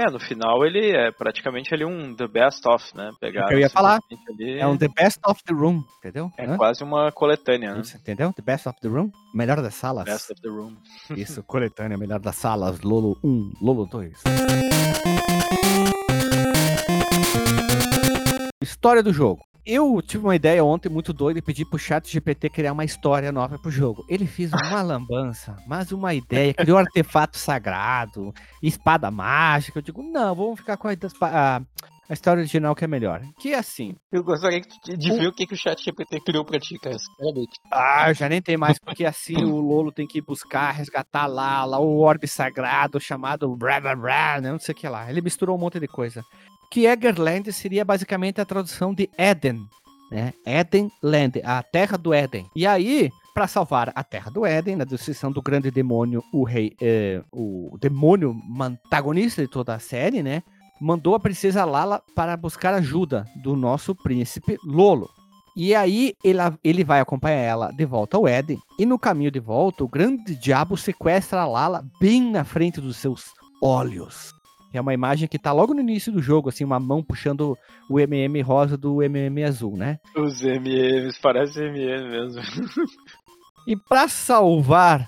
[0.00, 3.10] É, no final ele é praticamente ali um The Best of, né?
[3.20, 3.98] Pegaram É eu ia falar.
[4.30, 6.30] Ali, É um The Best of the Room, entendeu?
[6.38, 6.56] é Hã?
[6.56, 7.80] quase uma coletânea, né?
[7.82, 8.32] Isso, entendeu?
[8.32, 10.04] The Best of the Room, melhor das salas.
[10.06, 10.74] Best of the Room.
[11.14, 14.22] Isso, coletânea, melhor das salas, Lolo 1, Lolo 2.
[18.62, 19.42] História do jogo.
[19.64, 23.30] Eu tive uma ideia ontem muito doida e pedi pro chat GPT criar uma história
[23.30, 24.04] nova pro jogo.
[24.08, 29.78] Ele fez uma lambança, mas uma ideia, criou artefato sagrado, espada mágica.
[29.78, 30.92] Eu digo, não, vamos ficar com a,
[31.22, 31.62] a,
[32.08, 33.22] a história original que é melhor.
[33.38, 33.94] Que é assim.
[34.10, 36.96] Eu gostaria de ver o que, que o chat GPT criou pra ti, cara.
[37.70, 41.78] Ah, já nem tem mais, porque assim o Lolo tem que buscar, resgatar lá, lá
[41.78, 45.10] o orbe sagrado chamado Brá, né, não sei o que lá.
[45.10, 46.24] Ele misturou um monte de coisa.
[46.70, 49.66] Que Eggerland seria basicamente a tradução de Éden,
[50.10, 50.32] né?
[50.46, 52.46] Eden Land, a terra do Éden.
[52.54, 56.76] E aí, para salvar a terra do Éden, na destruição do grande demônio, o rei,
[56.80, 60.42] eh, o demônio antagonista de toda a série, né?
[60.80, 65.08] Mandou a princesa Lala para buscar ajuda do nosso príncipe Lolo.
[65.56, 68.58] E aí ele, ele vai acompanhar ela de volta ao Éden.
[68.78, 72.96] E no caminho de volta, o grande diabo sequestra a Lala bem na frente dos
[72.96, 74.39] seus olhos.
[74.72, 77.98] É uma imagem que tá logo no início do jogo, assim, uma mão puxando o
[77.98, 79.98] MM rosa do MM azul, né?
[80.16, 82.40] Os MMs, parece MM mesmo.
[83.66, 85.06] E para salvar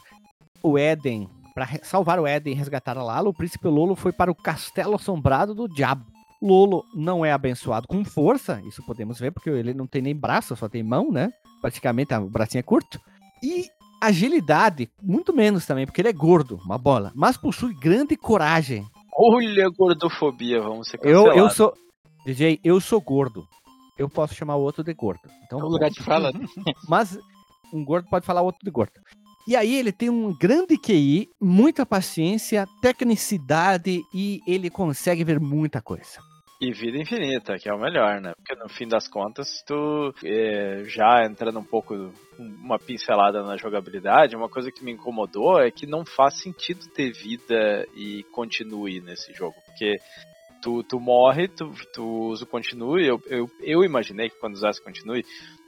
[0.62, 4.30] o Éden, para salvar o Éden e resgatar a Lala, o príncipe Lolo foi para
[4.30, 6.04] o castelo assombrado do diabo.
[6.40, 10.54] Lolo não é abençoado com força, isso podemos ver, porque ele não tem nem braço,
[10.54, 11.32] só tem mão, né?
[11.60, 13.00] Praticamente o bracinho é curto.
[13.42, 13.68] E
[14.00, 17.12] agilidade, muito menos também, porque ele é gordo, uma bola.
[17.14, 18.84] Mas possui grande coragem.
[19.24, 21.36] Olha a gordofobia, vamos ser Eu, cancelados.
[21.38, 21.74] eu sou.
[22.26, 23.46] DJ, eu sou gordo.
[23.98, 25.20] Eu posso chamar o outro de gordo.
[25.44, 26.32] Então, É o lugar de fala.
[26.88, 27.18] mas
[27.72, 28.92] um gordo pode falar outro de gordo.
[29.46, 35.80] E aí ele tem um grande QI, muita paciência, tecnicidade e ele consegue ver muita
[35.82, 36.20] coisa.
[36.64, 38.34] E vida infinita, que é o melhor, né?
[38.36, 41.92] Porque no fim das contas, tu é, já entrando um pouco,
[42.38, 47.10] uma pincelada na jogabilidade, uma coisa que me incomodou é que não faz sentido ter
[47.10, 49.56] vida e continue nesse jogo.
[49.66, 49.96] Porque
[50.62, 53.08] tu, tu morre, tu, tu usa o continue.
[53.08, 55.24] Eu, eu, eu imaginei que quando usasse continue,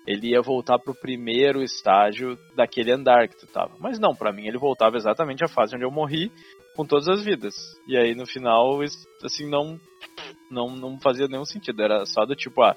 [0.06, 3.74] ele ia voltar pro primeiro estágio daquele andar que tu tava.
[3.80, 6.30] Mas não, pra mim ele voltava exatamente à fase onde eu morri
[6.74, 7.54] com todas as vidas.
[7.86, 8.80] E aí no final,
[9.22, 9.80] assim, não
[10.50, 11.82] não, não fazia nenhum sentido.
[11.82, 12.76] Era só do tipo, ah,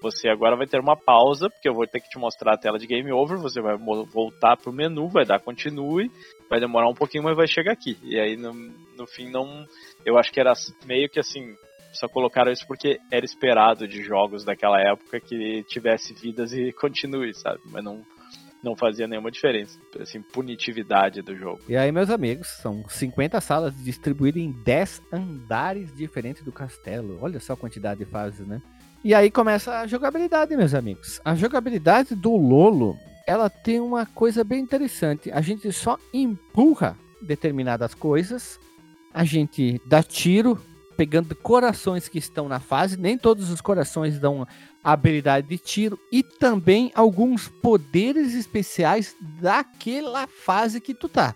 [0.00, 2.78] você agora vai ter uma pausa, porque eu vou ter que te mostrar a tela
[2.78, 6.10] de game over, você vai voltar pro menu, vai dar continue,
[6.48, 7.98] vai demorar um pouquinho, mas vai chegar aqui.
[8.02, 9.66] E aí no, no fim não.
[10.04, 10.52] Eu acho que era
[10.84, 11.56] meio que assim.
[11.92, 17.32] Só colocaram isso porque era esperado de jogos daquela época que tivesse vidas e continue,
[17.32, 17.60] sabe?
[17.72, 18.04] Mas não,
[18.66, 19.78] não fazia nenhuma diferença.
[19.98, 21.60] Assim, punitividade do jogo.
[21.68, 27.18] E aí, meus amigos, são 50 salas distribuídas em 10 andares diferentes do castelo.
[27.22, 28.60] Olha só a quantidade de fases, né?
[29.04, 31.20] E aí começa a jogabilidade, meus amigos.
[31.24, 35.30] A jogabilidade do Lolo, ela tem uma coisa bem interessante.
[35.30, 38.58] A gente só empurra determinadas coisas,
[39.14, 40.60] a gente dá tiro,
[40.96, 42.98] pegando corações que estão na fase.
[42.98, 44.46] Nem todos os corações dão
[44.82, 51.34] a habilidade de tiro e também alguns poderes especiais daquela fase que tu tá.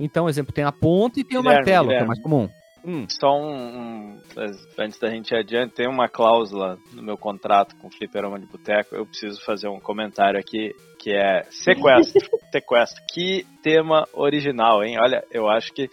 [0.00, 2.08] Então, exemplo, tem a ponte e tem o Guilherme, martelo, que é Guilherme.
[2.08, 2.48] mais comum.
[2.84, 3.06] Hum.
[3.08, 4.20] Só um, um-
[4.76, 8.46] Antes da gente ir adiante, tem uma cláusula no meu contrato com o Fliperama de
[8.46, 8.96] Boteco.
[8.96, 12.20] Eu preciso fazer um comentário aqui que é sequestro.
[12.50, 13.00] sequestro.
[13.12, 14.96] Que tema original, hein?
[15.00, 15.88] Olha, eu acho que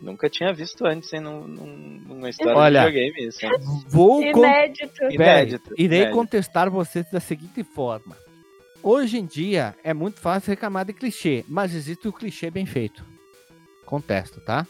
[0.00, 1.20] nunca tinha visto antes, hein?
[1.20, 2.80] Num, num- numa história Olha.
[2.80, 3.52] de videogame isso, hein?
[3.88, 4.92] Vou con- Inédito.
[4.98, 6.16] Peraí, Inédito, irei inédito.
[6.16, 8.16] contestar vocês da seguinte forma.
[8.82, 13.04] Hoje em dia é muito fácil reclamar de clichê, mas existe o clichê bem feito.
[13.84, 14.66] Contesto, tá?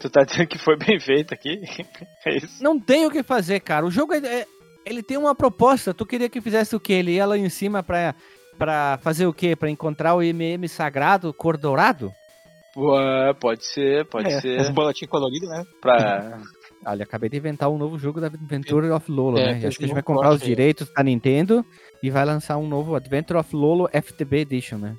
[0.00, 1.60] Tu tá dizendo que foi bem feito aqui?
[2.26, 2.62] É isso?
[2.62, 3.86] Não tem o que fazer, cara.
[3.86, 4.46] O jogo é, é-
[4.84, 5.94] ele tem uma proposta.
[5.94, 6.94] Tu queria que fizesse o quê?
[6.94, 8.14] Ele ia lá em cima pra,
[8.58, 9.54] pra fazer o quê?
[9.54, 12.12] Pra encontrar o MM sagrado, cor dourado?
[12.76, 14.60] Ué, pode ser, pode É, ser.
[14.60, 15.64] Os boletim colorido, né?
[15.80, 16.38] Pra...
[16.86, 19.66] Olha, acabei de inventar um novo jogo da Adventure of Lolo, É, né?
[19.66, 21.64] Acho que a gente vai comprar os direitos da Nintendo
[22.02, 24.96] e vai lançar um novo Adventure of Lolo FTB Edition, né?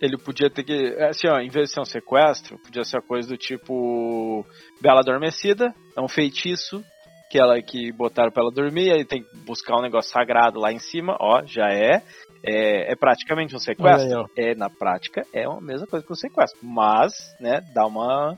[0.00, 0.94] Ele podia ter que.
[1.00, 4.44] Assim, ó, em vez de ser um sequestro, podia ser uma coisa do tipo.
[4.80, 6.84] Bela Adormecida, é um feitiço
[7.30, 10.70] que ela que botaram pra ela dormir, aí tem que buscar um negócio sagrado lá
[10.70, 12.02] em cima, ó, já é.
[12.44, 14.28] É, é praticamente um sequestro.
[14.36, 16.58] É, na prática, é a mesma coisa que um sequestro.
[16.62, 18.36] Mas, né, dá uma,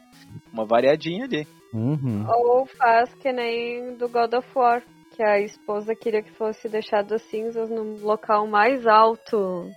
[0.52, 1.46] uma variadinha ali.
[1.72, 2.24] Uhum.
[2.28, 4.82] Ou faz que nem do God of War,
[5.16, 9.70] que a esposa queria que fosse deixado cinzas no local mais alto.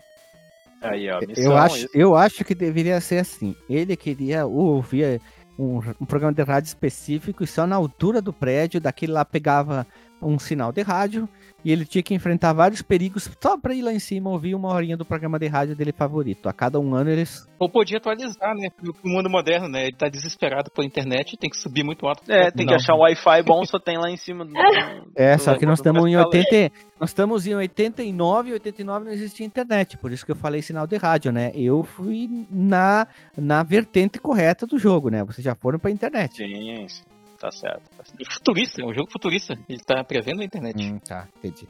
[0.82, 1.90] Aí, ó, missão, Eu acho, isso.
[1.94, 3.56] eu acho que deveria ser assim.
[3.70, 5.20] Ele queria ouvir
[5.58, 9.88] um, um programa de rádio específico e só na altura do prédio, daquele lá pegava
[10.22, 11.28] um sinal de rádio
[11.64, 14.70] e ele tinha que enfrentar vários perigos só pra ir lá em cima ouvir uma
[14.74, 16.48] horinha do programa de rádio dele favorito.
[16.48, 17.46] A cada um ano eles.
[17.60, 18.70] Ou podia atualizar, né?
[18.70, 19.84] Pro mundo moderno, né?
[19.88, 22.24] Ele tá desesperado pela internet, tem que subir muito alto.
[22.32, 22.76] É, tem que Não.
[22.76, 24.46] achar um Wi-Fi bom, só tem lá em cima.
[24.46, 24.54] Do,
[25.16, 26.44] É, do- só que nós estamos em castelo.
[26.46, 26.76] 80.
[27.00, 29.98] Nós estamos em 89 e 89 não existia internet.
[29.98, 31.52] Por isso que eu falei sinal de rádio, né?
[31.54, 35.24] Eu fui na, na vertente correta do jogo, né?
[35.24, 36.36] Vocês já foram pra internet.
[36.38, 37.04] Sim, sim,
[37.38, 37.84] tá certo.
[37.98, 38.20] Tá certo.
[38.20, 39.58] E futurista, é um jogo futurista.
[39.70, 40.84] Ele tá prevendo a internet.
[40.84, 41.68] Hum, tá, entendi.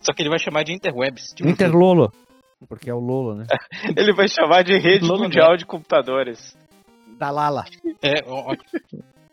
[0.00, 1.32] Só que ele vai chamar de interwebs.
[1.34, 2.12] Tipo, Interlolo.
[2.68, 3.46] Porque é o Lolo, né?
[3.96, 6.56] Ele vai chamar de rede Lolo mundial de computadores.
[7.18, 7.64] Da Lala.
[8.02, 8.52] É, ó,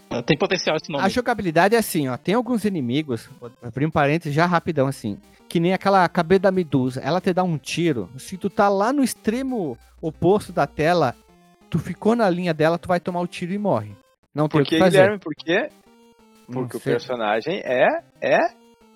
[0.10, 0.22] ó.
[0.22, 1.04] Tem potencial esse nome.
[1.04, 2.18] A jogabilidade é assim, ó.
[2.18, 6.52] Tem alguns inimigos, vou abrir um parênteses já rapidão assim, que nem aquela cabeça da
[6.52, 7.00] medusa.
[7.00, 8.10] Ela te dá um tiro.
[8.18, 11.16] Se tu tá lá no extremo oposto da tela,
[11.70, 13.96] tu ficou na linha dela, tu vai tomar o tiro e morre.
[14.34, 14.98] Não tem Por o que fazer.
[14.98, 15.20] Guilherme?
[15.20, 15.70] Por quê?
[16.48, 16.94] Não Porque o sei.
[16.94, 17.88] personagem é,
[18.22, 18.38] é,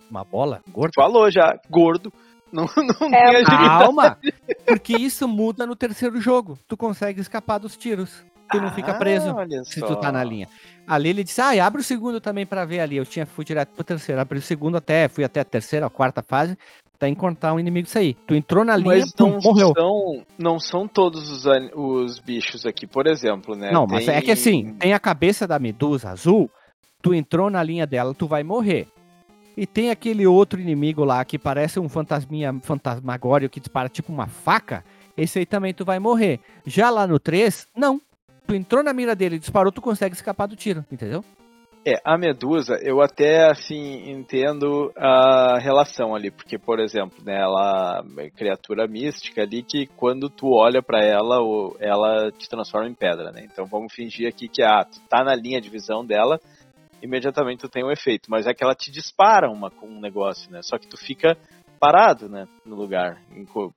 [0.09, 0.91] Uma bola gorda.
[0.95, 2.11] falou já, gordo.
[2.51, 3.67] Não, não É, tem agilidade.
[3.83, 4.17] Calma!
[4.65, 6.57] Porque isso muda no terceiro jogo.
[6.67, 8.23] Tu consegue escapar dos tiros.
[8.51, 9.87] Tu não fica Ah, preso olha se só.
[9.87, 10.47] tu tá na linha.
[10.87, 12.95] Ali ele disse, ah, abre o segundo também pra ver ali.
[12.95, 15.89] Eu tinha fui direto pro terceiro, abri o segundo até, fui até a terceira, a
[15.89, 16.55] quarta fase,
[17.05, 18.15] pra encontrar um inimigo sair.
[18.25, 19.73] Tu entrou na linha, Mas pum, não morreu.
[19.75, 23.71] são, não são todos os, os bichos aqui, por exemplo, né?
[23.71, 26.49] Não, mas Tem- é que assim, tem a cabeça da medusa azul,
[27.01, 28.87] tu entrou na linha dela, tu vai morrer.
[29.57, 34.27] E tem aquele outro inimigo lá que parece um fantasminha fantasmagório que dispara tipo uma
[34.27, 34.83] faca,
[35.15, 36.39] esse aí também tu vai morrer.
[36.65, 38.01] Já lá no 3, não.
[38.47, 41.23] Tu entrou na mira dele, disparou, tu consegue escapar do tiro, entendeu?
[41.87, 48.03] É, a Medusa, eu até, assim, entendo a relação ali, porque, por exemplo, né, ela
[48.17, 51.37] é criatura mística ali que quando tu olha pra ela,
[51.79, 53.45] ela te transforma em pedra, né?
[53.45, 56.39] Então vamos fingir aqui que, ah, tu tá na linha de visão dela,
[57.03, 60.51] imediatamente tu tem um efeito, mas é que ela te dispara uma, com um negócio,
[60.51, 60.61] né?
[60.63, 61.37] Só que tu fica
[61.79, 63.21] parado, né, no lugar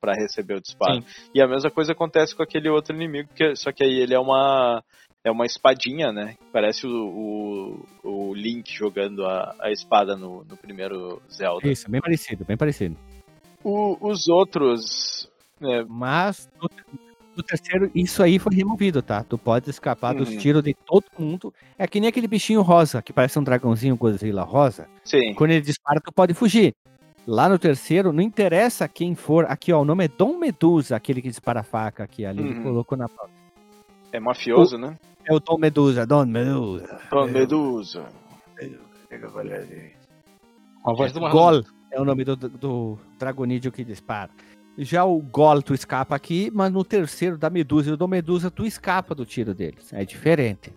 [0.00, 1.04] pra receber o disparo.
[1.34, 4.18] E a mesma coisa acontece com aquele outro inimigo, que, só que aí ele é
[4.18, 4.82] uma
[5.28, 6.34] é uma espadinha, né?
[6.52, 11.68] Parece o, o, o Link jogando a, a espada no, no primeiro Zelda.
[11.68, 12.96] Isso, bem parecido, bem parecido.
[13.62, 15.28] O- os outros.
[15.60, 16.68] né, Mas no,
[17.36, 19.22] no terceiro, isso aí foi removido, tá?
[19.22, 20.38] Tu pode escapar dos Uhum.
[20.38, 21.52] tiros de todo mundo.
[21.78, 24.88] É que nem aquele bichinho rosa, que parece um dragãozinho Godzilla rosa.
[25.04, 25.34] sim.
[25.34, 26.74] Quando ele dispara, tu pode fugir.
[27.26, 29.44] Lá no terceiro, não interessa quem for.
[29.50, 32.40] Aqui, ó, o nome é Dom Medusa, aquele que dispara a faca aqui ali.
[32.42, 32.62] Uhum.
[32.62, 33.06] colocou na.
[34.10, 34.96] É mafioso, né?
[35.28, 37.00] É o Dom Medusa, Dom Medusa.
[37.06, 38.08] Então, Medusa.
[40.82, 41.38] Com a voz do Marlon.
[41.38, 41.62] Gol
[41.92, 44.30] é o nome do, do, do dragonídeo que dispara.
[44.78, 48.50] Já o Gol, tu escapa aqui, mas no terceiro, da Medusa e o Dom Medusa,
[48.50, 49.92] tu escapa do tiro deles.
[49.92, 50.72] É diferente.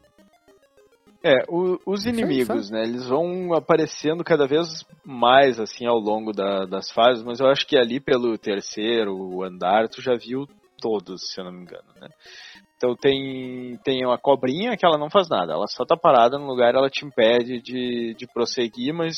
[1.23, 2.83] É, o- os Isso aí, inimigos, né?
[2.83, 7.65] Eles vão aparecendo cada vez mais assim ao longo da- das fases, mas eu acho
[7.67, 10.47] que ali pelo terceiro andar tu já viu
[10.81, 12.07] todos, se eu não me engano, né?
[12.81, 16.47] Então tem, tem uma cobrinha que ela não faz nada, ela só tá parada no
[16.47, 19.17] lugar, ela te impede de, de prosseguir, mas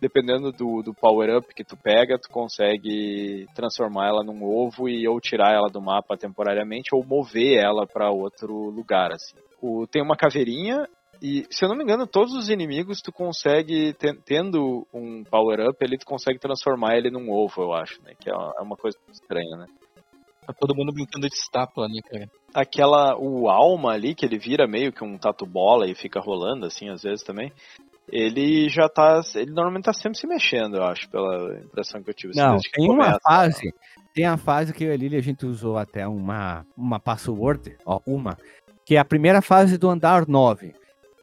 [0.00, 5.20] dependendo do, do power-up que tu pega, tu consegue transformar ela num ovo e ou
[5.20, 9.36] tirar ela do mapa temporariamente ou mover ela para outro lugar, assim.
[9.62, 10.84] O, tem uma caveirinha
[11.22, 13.94] E, se eu não me engano, todos os inimigos tu consegue,
[14.26, 18.12] tendo um power-up, ele tu consegue transformar ele num ovo, eu acho, né?
[18.18, 19.66] Que é é uma coisa estranha, né?
[20.46, 22.30] Tá todo mundo brincando de estátua ali, cara.
[22.52, 26.66] Aquela, o alma ali, que ele vira meio que um tatu bola e fica rolando,
[26.66, 27.52] assim, às vezes também.
[28.10, 29.22] Ele já tá.
[29.34, 32.36] Ele normalmente tá sempre se mexendo, eu acho, pela impressão que eu tive.
[32.36, 33.74] Não, tem uma fase.
[34.14, 38.36] Tem a fase que ali a gente usou até uma, uma password, ó, uma,
[38.84, 40.74] que é a primeira fase do andar 9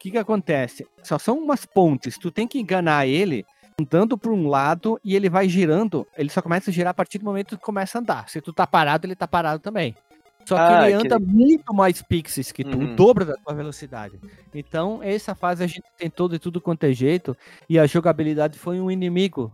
[0.02, 0.88] que que acontece?
[1.04, 3.46] Só são umas pontes, tu tem que enganar ele
[3.82, 7.18] andando para um lado e ele vai girando, ele só começa a girar a partir
[7.18, 8.30] do momento que tu começa a andar.
[8.30, 9.96] Se tu tá parado, ele tá parado também.
[10.46, 12.94] Só que ah, ele anda muito mais pixels que tu, uhum.
[12.94, 14.20] o dobro da tua velocidade.
[14.54, 17.38] Então, essa fase a gente tentou de tudo quanto é jeito
[17.70, 19.52] e a jogabilidade foi um inimigo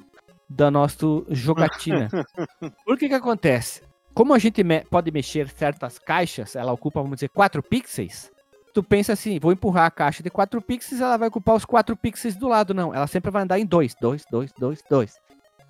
[0.50, 2.10] da nossa jogatina.
[2.86, 3.82] Por que que acontece?
[4.13, 8.32] Como a gente me pode mexer certas caixas, ela ocupa, vamos dizer, 4 pixels,
[8.78, 11.98] tu pensa assim, vou empurrar a caixa de 4 pixels, ela vai ocupar os 4
[11.98, 12.76] pixels do lado.
[12.76, 15.16] Não, ela sempre vai andar em 2, 2, 2, 2, 2.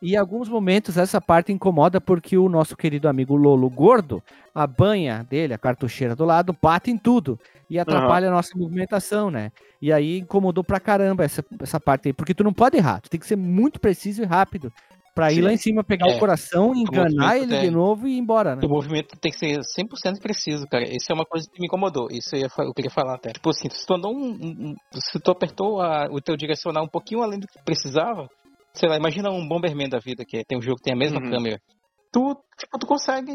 [0.02, 4.22] E em alguns momentos essa parte incomoda porque o nosso querido amigo Lolo Gordo,
[4.54, 7.39] a banha dele, a cartucheira do lado, bate em tudo
[7.70, 8.34] e atrapalha uhum.
[8.34, 9.54] a nossa movimentação, né?
[9.82, 13.10] E aí incomodou pra caramba essa, essa parte aí, porque tu não pode errar, tu
[13.10, 14.72] tem que ser muito preciso e rápido
[15.17, 16.15] Pra ir lá em cima, pegar é.
[16.15, 17.62] o coração, enganar ele tem...
[17.62, 18.62] de novo e ir embora, né?
[18.63, 20.84] O movimento tem que ser 100% preciso, cara.
[20.84, 22.08] Isso é uma coisa que me incomodou.
[22.12, 23.32] Isso eu, ia, eu queria falar até.
[23.32, 26.88] Tipo assim, se tu andou um, um, se tu apertou a, o teu direcional um
[26.88, 28.30] pouquinho além do que precisava,
[28.75, 31.19] sei lá, imagina um Bomberman da vida, que tem um jogo que tem a mesma
[31.19, 31.32] uhum.
[31.32, 31.60] câmera.
[32.13, 33.32] Tu, tipo, tu consegue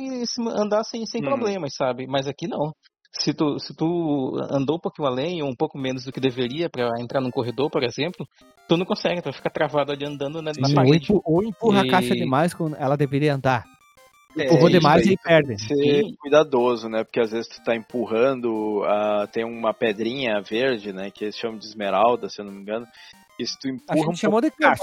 [0.57, 1.31] andar sem, sem uhum.
[1.31, 2.07] problemas, sabe?
[2.07, 2.73] Mas aqui não
[3.13, 6.71] se tu, se tu andou um pouquinho além ou um pouco menos do que deveria
[6.71, 8.27] para entrar num corredor, por exemplo,
[8.67, 11.13] tu não consegue, tu vai ficar travado ali andando na, na parede.
[11.25, 11.89] Ou, empurra e...
[11.89, 13.65] a caixa demais quando ela deveria andar.
[14.37, 15.61] É, Empurrou demais e perde.
[15.63, 16.17] Ser Sim.
[16.19, 17.05] cuidadoso, né?
[17.05, 21.11] Porque às vezes tu tá empurrando, uh, tem uma pedrinha verde, né?
[21.11, 22.87] Que eles chamam de esmeralda, se eu não me engano.
[23.39, 24.83] E se tu empurra a gente um chamou de caixa.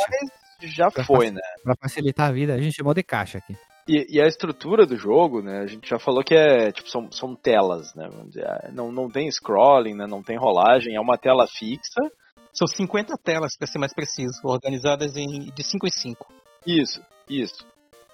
[0.62, 1.42] já pra foi, né?
[1.64, 3.56] Pra facilitar a vida, a gente chamou de caixa aqui.
[3.90, 5.62] E, e, a estrutura do jogo, né?
[5.62, 8.08] A gente já falou que é tipo são, são telas, né?
[8.38, 10.06] É, não, não tem scrolling, né?
[10.08, 12.00] Não tem rolagem, é uma tela fixa.
[12.54, 16.34] São 50 telas, para ser mais preciso, organizadas em de 5 em 5.
[16.68, 17.66] Isso, isso.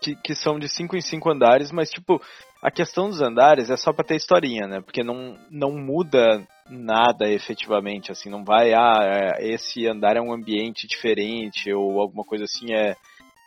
[0.01, 2.21] Que, que são de 5 em 5 andares, mas tipo,
[2.61, 4.79] a questão dos andares é só para ter historinha, né?
[4.79, 10.33] Porque não, não muda nada efetivamente, assim, não vai, ah, é, esse andar é um
[10.33, 12.95] ambiente diferente ou alguma coisa assim, é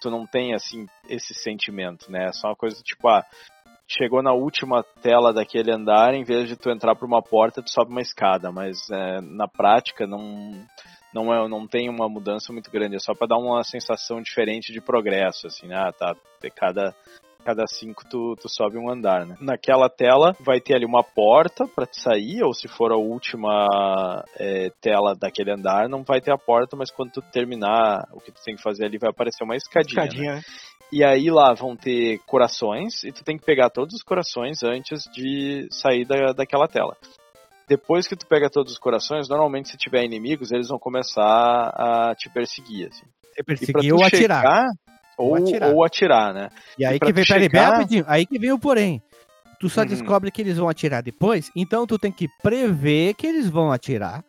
[0.00, 2.26] tu não tem assim esse sentimento, né?
[2.26, 3.24] É só uma coisa tipo, ah,
[3.88, 7.70] chegou na última tela daquele andar, em vez de tu entrar por uma porta, tu
[7.70, 10.52] sobe uma escada, mas é, na prática não
[11.14, 14.72] não é não tem uma mudança muito grande, é só para dar uma sensação diferente
[14.72, 15.76] de progresso, assim, né?
[15.76, 16.14] ah, tá,
[16.54, 16.94] cada
[17.44, 19.36] cada cinco tu, tu sobe um andar, né?
[19.40, 24.24] Naquela tela vai ter ali uma porta para tu sair, ou se for a última
[24.36, 28.32] é, tela daquele andar, não vai ter a porta, mas quando tu terminar o que
[28.32, 30.04] tu tem que fazer ali, vai aparecer uma escadinha.
[30.04, 30.34] escadinha.
[30.36, 30.40] Né?
[30.90, 35.04] E aí lá vão ter corações, e tu tem que pegar todos os corações antes
[35.12, 36.96] de sair da, daquela tela.
[37.68, 42.14] Depois que tu pega todos os corações, normalmente se tiver inimigos, eles vão começar a
[42.14, 43.04] te perseguir, assim.
[43.34, 44.66] Te perseguir ou atirar.
[45.18, 45.74] Chegar, ou, atirar.
[45.74, 46.48] ou atirar, né?
[46.78, 47.50] E aí e que vem, chegar...
[47.50, 49.02] peraí, rapidinho, aí que vem o porém.
[49.60, 49.86] Tu só uhum.
[49.88, 54.24] descobre que eles vão atirar depois, então tu tem que prever que eles vão atirar.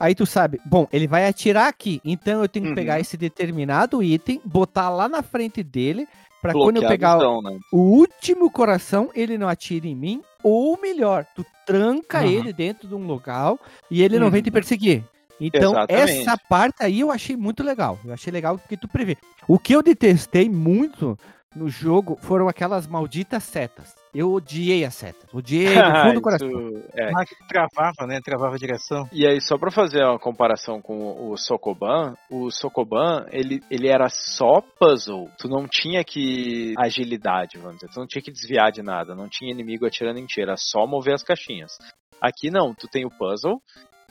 [0.00, 2.74] Aí tu sabe, bom, ele vai atirar aqui, então eu tenho que uhum.
[2.74, 6.08] pegar esse determinado item, botar lá na frente dele,
[6.40, 7.60] para quando eu pegar né?
[7.70, 12.26] o último coração, ele não atire em mim, ou melhor, tu tranca uhum.
[12.26, 14.54] ele dentro de um local e ele não vem te uhum.
[14.54, 15.04] perseguir.
[15.40, 16.20] Então, Exatamente.
[16.20, 17.98] essa parte aí eu achei muito legal.
[18.04, 19.16] Eu achei legal porque tu prevê.
[19.48, 21.18] O que eu detestei muito
[21.54, 23.94] no jogo foram aquelas malditas setas.
[24.14, 25.32] Eu odiei as setas.
[25.32, 26.48] Odiei do fundo do coração.
[26.94, 27.10] É.
[27.14, 28.20] Ah, que travava, né?
[28.22, 29.08] Travava a direção.
[29.12, 34.08] E aí, só pra fazer uma comparação com o Sokoban, o Sokoban, ele, ele era
[34.08, 35.30] só puzzle.
[35.38, 37.92] Tu não tinha que agilidade, vamos dizer.
[37.92, 39.14] Tu não tinha que desviar de nada.
[39.14, 40.40] Não tinha inimigo atirando em ti.
[40.40, 41.72] Era só mover as caixinhas.
[42.20, 43.60] Aqui não, tu tem o puzzle,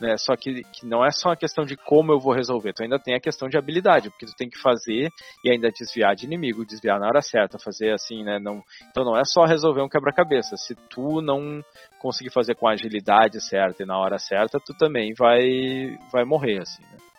[0.02, 0.18] né?
[0.18, 3.00] Só que, que não é só a questão de como eu vou resolver, tu ainda
[3.00, 5.10] tem a questão de habilidade, porque tu tem que fazer
[5.46, 8.40] e ainda desviar de inimigo, desviar na hora certa, fazer assim, né?
[8.40, 10.58] Não, então não é só resolver um quebra-cabeça.
[10.58, 11.64] Se tu não
[12.00, 16.62] conseguir fazer com a agilidade certa e na hora certa, tu também vai vai morrer
[16.62, 17.11] assim, né?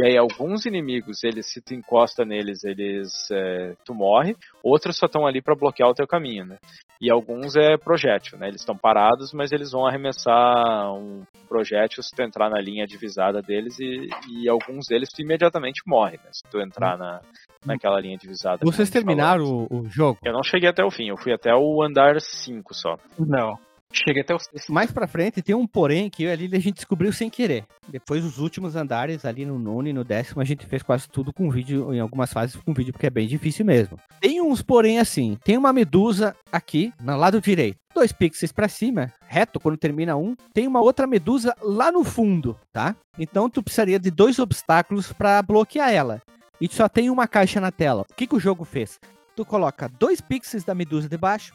[0.00, 5.04] E aí alguns inimigos, eles se tu encosta neles, eles é, tu morre, outros só
[5.04, 6.56] estão ali para bloquear o teu caminho, né?
[6.98, 8.48] E alguns é projétil, né?
[8.48, 13.42] Eles estão parados, mas eles vão arremessar um projétil se tu entrar na linha divisada
[13.42, 16.30] deles e, e alguns deles tu imediatamente morre, né?
[16.32, 17.20] Se tu entrar na,
[17.66, 18.64] naquela linha divisada.
[18.64, 20.18] Vocês terminaram o, o, jogo?
[20.24, 22.96] Eu não cheguei até o fim, eu fui até o andar 5 só.
[23.18, 23.58] Não.
[23.92, 24.72] Cheguei até o sexto.
[24.72, 27.64] Mais pra frente tem um porém que ali a gente descobriu sem querer.
[27.88, 31.32] Depois os últimos andares, ali no nono e no décimo, a gente fez quase tudo
[31.32, 33.98] com vídeo, em algumas fases com vídeo, porque é bem difícil mesmo.
[34.20, 37.78] Tem uns porém assim, tem uma medusa aqui, no lado direito.
[37.92, 40.36] Dois pixels pra cima, reto, quando termina um.
[40.54, 42.94] Tem uma outra medusa lá no fundo, tá?
[43.18, 46.22] Então tu precisaria de dois obstáculos pra bloquear ela.
[46.60, 48.04] E só tem uma caixa na tela.
[48.08, 49.00] O que, que o jogo fez?
[49.34, 51.52] Tu coloca dois pixels da medusa de baixo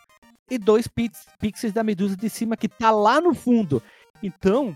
[0.50, 3.82] e dois pix- pixels da medusa de cima que tá lá no fundo.
[4.22, 4.76] Então,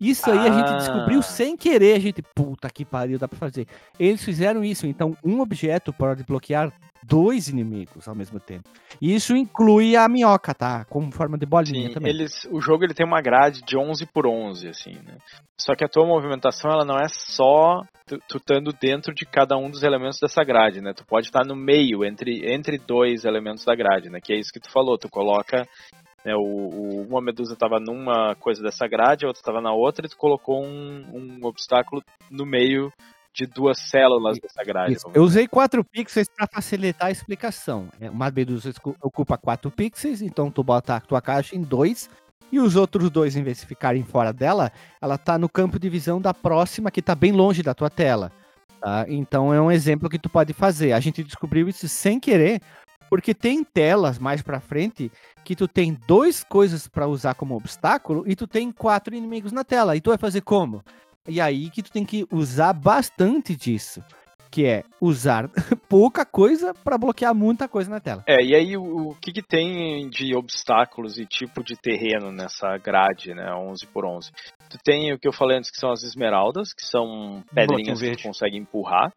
[0.00, 0.76] isso aí a gente Ah.
[0.76, 1.96] descobriu sem querer.
[1.96, 3.66] A gente, puta que pariu, dá pra fazer.
[3.98, 4.86] Eles fizeram isso.
[4.86, 6.72] Então, um objeto pode bloquear
[7.06, 8.68] dois inimigos ao mesmo tempo.
[9.00, 10.86] E isso inclui a minhoca, tá?
[10.86, 12.10] Como forma de bolinha Sim, também.
[12.10, 15.18] eles, o jogo ele tem uma grade de 11 por 11, assim, né?
[15.60, 19.54] Só que a tua movimentação, ela não é só tu, tu estando dentro de cada
[19.56, 20.94] um dos elementos dessa grade, né?
[20.94, 24.18] Tu pode estar no meio, entre, entre dois elementos da grade, né?
[24.22, 25.68] Que é isso que tu falou, tu coloca...
[26.24, 30.06] Né, o, o- uma medusa estava numa coisa dessa grade, a outra estava na outra,
[30.06, 31.04] e tu colocou um,
[31.40, 32.90] um obstáculo no meio
[33.34, 34.96] de duas células dessa grade.
[35.12, 37.88] Eu usei quatro pixels para facilitar a explicação.
[38.00, 38.72] É, Uma medusa
[39.02, 42.08] ocupa quatro pixels, então tu bota a tua caixa em dois.
[42.52, 44.70] E os outros dois, em vez de ficarem fora dela,
[45.02, 48.30] ela tá no campo de visão da próxima, que tá bem longe da tua tela.
[48.80, 49.04] tá?
[49.08, 50.92] Então é um exemplo que tu pode fazer.
[50.92, 52.60] A gente descobriu isso sem querer,
[53.14, 55.08] porque tem telas mais pra frente
[55.44, 59.62] que tu tem dois coisas para usar como obstáculo e tu tem quatro inimigos na
[59.62, 59.94] tela.
[59.94, 60.82] E tu vai fazer como?
[61.28, 64.02] E aí que tu tem que usar bastante disso
[64.50, 65.48] que é usar
[65.88, 68.24] pouca coisa para bloquear muita coisa na tela.
[68.24, 72.76] É, e aí o, o que, que tem de obstáculos e tipo de terreno nessa
[72.78, 74.30] grade, né, 11 por 11?
[74.70, 78.16] Tu tem o que eu falei antes, que são as esmeraldas, que são pedrinhas que
[78.16, 79.12] tu consegue empurrar,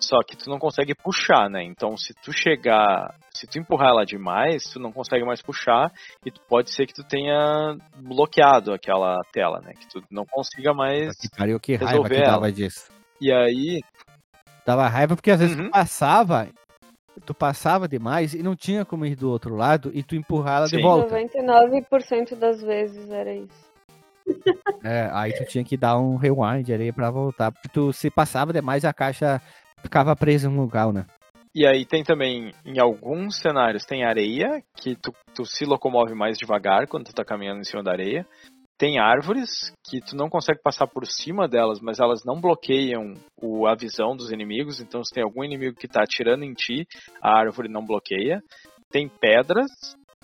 [0.00, 1.62] só que tu não consegue puxar, né?
[1.64, 5.90] Então se tu chegar, se tu empurrar ela demais, tu não consegue mais puxar
[6.24, 9.72] e tu, pode ser que tu tenha bloqueado aquela tela, né?
[9.78, 11.16] Que tu não consiga mais...
[11.18, 12.32] Que pariu, que raiva resolver que ela.
[12.32, 12.90] dava disso.
[13.20, 13.80] E aí,
[14.64, 15.64] Dava raiva porque às vezes Uhum.
[15.64, 16.46] tu passava,
[17.24, 20.66] tu passava demais e não tinha como ir do outro lado e tu empurrar ela
[20.68, 20.82] de Sim.
[20.82, 21.16] volta.
[21.16, 23.68] 99% das vezes era isso.
[24.84, 28.52] É, aí tu tinha que dar um rewind ali pra voltar, porque tu se passava
[28.52, 29.40] demais a caixa
[29.82, 31.06] ficava presa em um lugar, né?
[31.54, 36.38] E aí tem também, em alguns cenários, tem areia, que tu, tu se locomove mais
[36.38, 38.26] devagar quando tu tá caminhando em cima da areia.
[38.78, 43.66] Tem árvores, que tu não consegue passar por cima delas, mas elas não bloqueiam o,
[43.66, 44.78] a visão dos inimigos.
[44.78, 46.86] Então se tem algum inimigo que tá atirando em ti,
[47.20, 48.40] a árvore não bloqueia.
[48.92, 49.70] Tem pedras,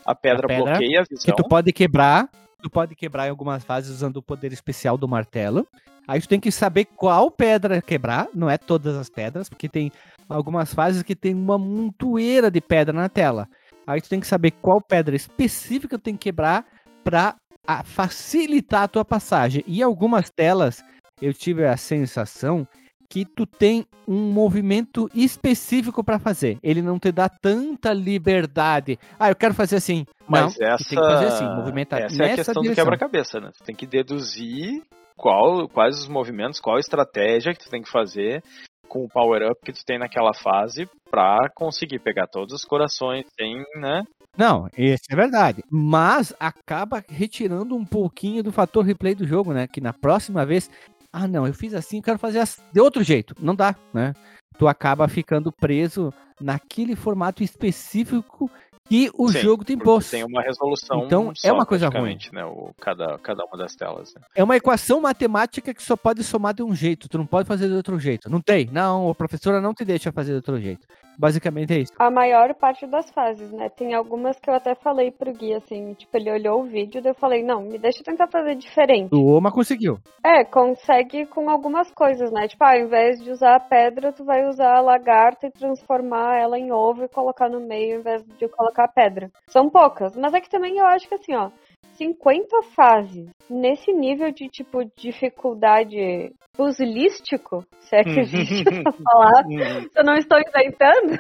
[0.07, 1.35] a pedra, A pedra, bloqueia a Que visão.
[1.35, 2.29] tu pode quebrar,
[2.63, 5.67] tu pode quebrar em algumas fases usando o poder especial do martelo.
[6.07, 9.91] Aí tu tem que saber qual pedra quebrar, não é todas as pedras, porque tem
[10.29, 13.49] algumas fases que tem uma montoeira de pedra na tela.
[13.87, 16.65] Aí tu tem que saber qual pedra específica tu tem que quebrar
[17.03, 17.37] pra
[17.67, 19.63] a- facilitar a tua passagem.
[19.67, 20.83] E algumas telas
[21.23, 22.67] eu tive a sensação
[23.09, 26.59] que tu tem um movimento específico pra fazer.
[26.63, 28.99] Ele não te dá tanta liberdade.
[29.19, 30.05] Ah, eu quero fazer assim.
[30.27, 32.85] Mas não, essa, tu tem que fazer assim, movimentar essa é a questão do direção.
[32.85, 33.51] quebra-cabeça, né?
[33.57, 34.83] Tu tem que deduzir
[35.17, 38.43] qual, quais os movimentos, qual a estratégia que tu tem que fazer
[38.89, 43.57] com o power-up que tu tem naquela fase pra conseguir pegar todos os corações sem,
[43.77, 44.03] né?
[44.37, 45.63] Não, isso é verdade.
[45.71, 49.67] Mas acaba retirando um pouquinho do fator replay do jogo, né?
[49.67, 50.71] Que na próxima vez,
[51.13, 53.35] ah, não, eu fiz assim, eu quero fazer as- de outro jeito.
[53.41, 54.13] Não dá, né?
[54.59, 58.51] Tu acaba ficando preso naquele formato específico
[58.89, 60.11] que o Sim, jogo tem posto.
[60.11, 63.75] Tem uma resolução Então, é só, uma coisa praticamente, Né, o, cada, cada uma das
[63.75, 64.15] telas.
[64.15, 64.21] Né?
[64.35, 67.09] É uma equação matemática que só pode somar de um jeito.
[67.09, 68.29] Tu não pode fazer de outro jeito.
[68.29, 68.69] Não tem.
[68.71, 70.87] Não, a professora não te deixa fazer de outro jeito.
[71.19, 71.93] Basicamente é isso.
[71.99, 73.69] A maior parte das fases, né?
[73.69, 77.09] Tem algumas que eu até falei pro Gui, assim, tipo, ele olhou o vídeo e
[77.09, 79.15] eu falei, não, me deixa tentar fazer diferente.
[79.15, 79.99] O Oma conseguiu.
[80.25, 82.49] É, consegue com algumas coisas, né?
[82.49, 86.41] Tipo, ah, ao invés de usar a pedra, tu vai usar a lagarta e transformar
[86.41, 89.31] ela em ovo e colocar no meio, ao invés de colocar a pedra.
[89.49, 91.51] São poucas, mas é que também eu acho que assim, ó,
[91.97, 99.45] 50 fases nesse nível de, tipo, dificuldade puzzlístico, se é que existe essa palavra,
[99.91, 101.19] se eu não estou inventando,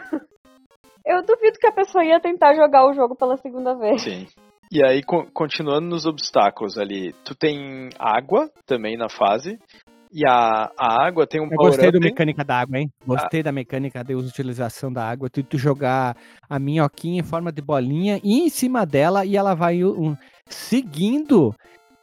[1.04, 4.02] eu duvido que a pessoa ia tentar jogar o jogo pela segunda vez.
[4.02, 4.26] Sim.
[4.72, 9.58] E aí, co- continuando nos obstáculos ali, tu tem água também na fase.
[10.12, 12.88] E a, a água tem um Eu gostei da mecânica da água, hein?
[13.04, 15.28] Gostei da mecânica de utilização da água.
[15.28, 16.16] Tu, tu jogar
[16.48, 20.16] a minhoquinha em forma de bolinha e em cima dela e ela vai um,
[20.49, 21.55] seguindo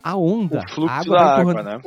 [0.04, 0.60] a onda.
[0.60, 1.80] O fluxo a da vai água, né?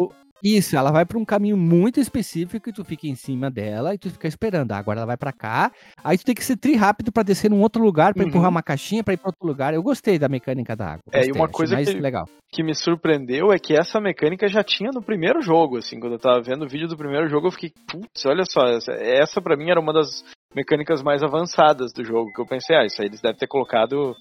[0.47, 3.99] Isso, ela vai pra um caminho muito específico e tu fica em cima dela e
[3.99, 4.73] tu fica esperando.
[4.73, 5.73] Ah, agora ela vai pra cá.
[6.03, 8.29] Aí tu tem que ser tri rápido pra descer num outro lugar, pra Uhum.
[8.29, 9.73] empurrar uma caixinha pra ir pra outro lugar.
[9.73, 11.03] Eu gostei da mecânica da água.
[11.11, 12.29] É, e gostei, uma coisa mais que- legal.
[12.53, 16.19] que me surpreendeu é que essa mecânica já tinha no primeiro jogo, assim, quando eu
[16.19, 19.57] tava vendo o vídeo do primeiro jogo, eu fiquei, putz, olha só, essa, essa pra
[19.57, 20.23] mim era uma das
[20.55, 24.15] mecânicas mais avançadas do jogo, que eu pensei, ah, isso aí eles devem ter colocado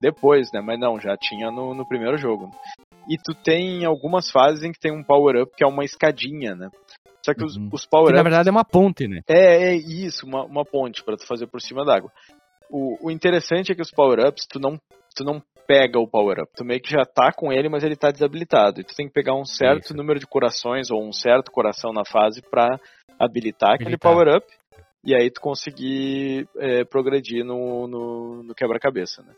[0.00, 2.50] depois, né, mas não, já tinha no, no primeiro jogo.
[3.08, 6.68] E tu tem algumas fases em que tem um power-up que é uma escadinha, né,
[7.24, 7.68] só que os, Uhum.
[7.72, 8.22] os Que na power-ups...
[8.22, 9.20] verdade é uma ponte, né?
[9.28, 12.10] É, é isso, uma, uma ponte pra tu fazer por cima d'água.
[12.70, 14.78] O, o interessante é que os power-ups, tu não,
[15.16, 16.50] tu não pega o power-up.
[16.56, 18.80] Tu meio que já tá com ele, mas ele tá desabilitado.
[18.80, 19.96] E tu tem que pegar um certo Isso.
[19.96, 22.78] número de corações ou um certo coração na fase pra
[23.18, 24.12] habilitar aquele Habilitar.
[24.12, 24.46] power-up.
[25.04, 29.34] E aí tu conseguir é, progredir no, no, no quebra-cabeça, né?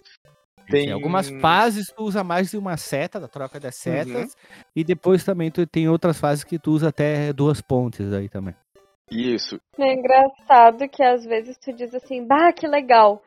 [0.70, 3.92] Tem- Tem algumas fases tu usa mais de uma seta, da troca das Uhum.
[3.92, 4.36] setas,
[4.74, 8.54] e depois também tu tem outras fases que tu usa até duas pontes aí também.
[9.10, 9.60] Isso.
[9.78, 13.20] É engraçado que às vezes tu diz assim, bah, que legal.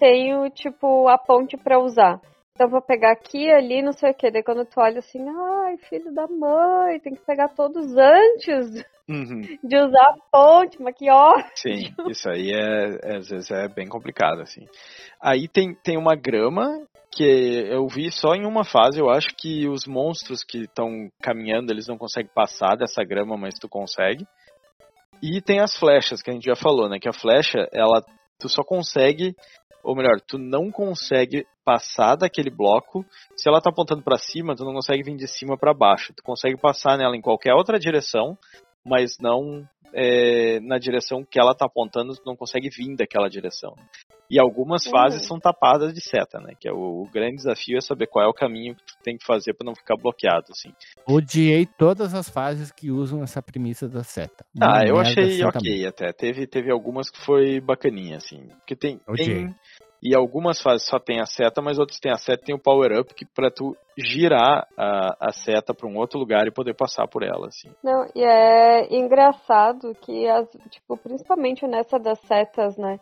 [0.00, 2.20] Tenho, tipo, a ponte pra usar.
[2.58, 4.32] Então vou pegar aqui, ali, não sei o que.
[4.32, 9.42] Daí quando tu olha assim, ai, filho da mãe, tem que pegar todos antes Uhum.
[9.62, 11.34] de usar a ponte, mas que ó.
[11.54, 14.66] Sim, isso aí é, é, às vezes é bem complicado, assim.
[15.22, 19.68] Aí tem, tem uma grama que eu vi só em uma fase, eu acho que
[19.68, 24.26] os monstros que estão caminhando, eles não conseguem passar dessa grama, mas tu consegue.
[25.22, 26.98] E tem as flechas, que a gente já falou, né?
[26.98, 28.04] Que a flecha, ela,
[28.36, 29.32] tu só consegue,
[29.84, 33.04] ou melhor, tu não consegue passar daquele bloco.
[33.36, 36.14] Se ela tá apontando pra cima, tu não consegue vir de cima pra baixo.
[36.16, 38.38] Tu consegue passar nela em qualquer outra direção,
[38.86, 43.74] mas não é, na direção que ela tá apontando, tu não consegue vir daquela direção.
[44.30, 44.92] E algumas Uhum.
[44.92, 46.52] fases são tapadas de seta, né?
[46.60, 49.16] Que é o, o grande desafio é saber qual é o caminho que tu tem
[49.16, 50.70] que fazer pra não ficar bloqueado, assim.
[51.06, 54.44] Odiei todas as fases que usam essa premissa da seta.
[54.60, 56.12] Ah, eu achei ok até.
[56.12, 58.48] Teve, teve algumas que foi bacaninha, assim.
[58.58, 59.46] Porque tem, Odiei.
[59.46, 59.54] tem.
[60.02, 62.62] E algumas fases só tem a seta, mas outras tem a seta e tem o
[62.62, 67.08] power-up que pra tu girar a, a seta pra um outro lugar e poder passar
[67.08, 67.68] por ela, assim.
[67.82, 73.00] Não, e é engraçado que, as, tipo, principalmente nessa das setas, né?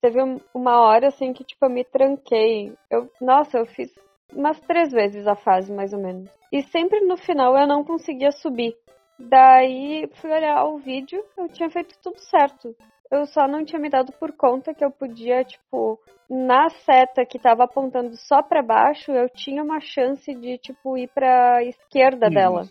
[0.00, 2.72] Teve um- uma hora, assim, que, tipo, eu me tranquei.
[2.90, 3.90] Eu, nossa, eu fiz
[4.34, 6.30] umas três vezes a fase, mais ou menos.
[6.52, 8.74] E sempre no final eu não conseguia subir.
[9.18, 12.74] Daí fui olhar o vídeo, eu tinha feito tudo certo.
[13.10, 15.98] Eu só não tinha me dado por conta que eu podia, tipo,
[16.28, 21.08] na seta que tava apontando só pra baixo, eu tinha uma chance de, tipo, ir
[21.14, 22.68] pra esquerda dela.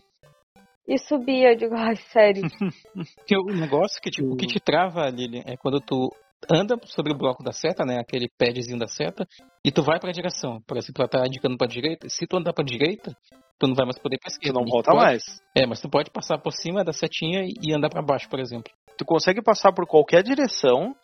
[0.87, 2.43] E subia, eu digo, ai, sério.
[3.47, 6.09] O negócio que, tipo, o que te trava, Lili, é quando tu
[6.49, 7.97] anda sobre o bloco da seta, né?
[7.99, 9.27] Aquele padzinho da seta,
[9.65, 10.61] e tu vai pra direção.
[10.67, 12.07] Por exemplo, ela tá indicando pra direita.
[12.09, 13.11] Se tu andar pra direita,
[13.59, 14.59] tu não vai mais poder ir pra Tu esquerda.
[14.59, 15.23] não E volta pode- mais.
[15.55, 18.39] É, mas tu pode passar por cima da setinha e- e andar pra baixo, por
[18.39, 18.71] exemplo.
[18.97, 20.95] Tu consegue passar por qualquer direção,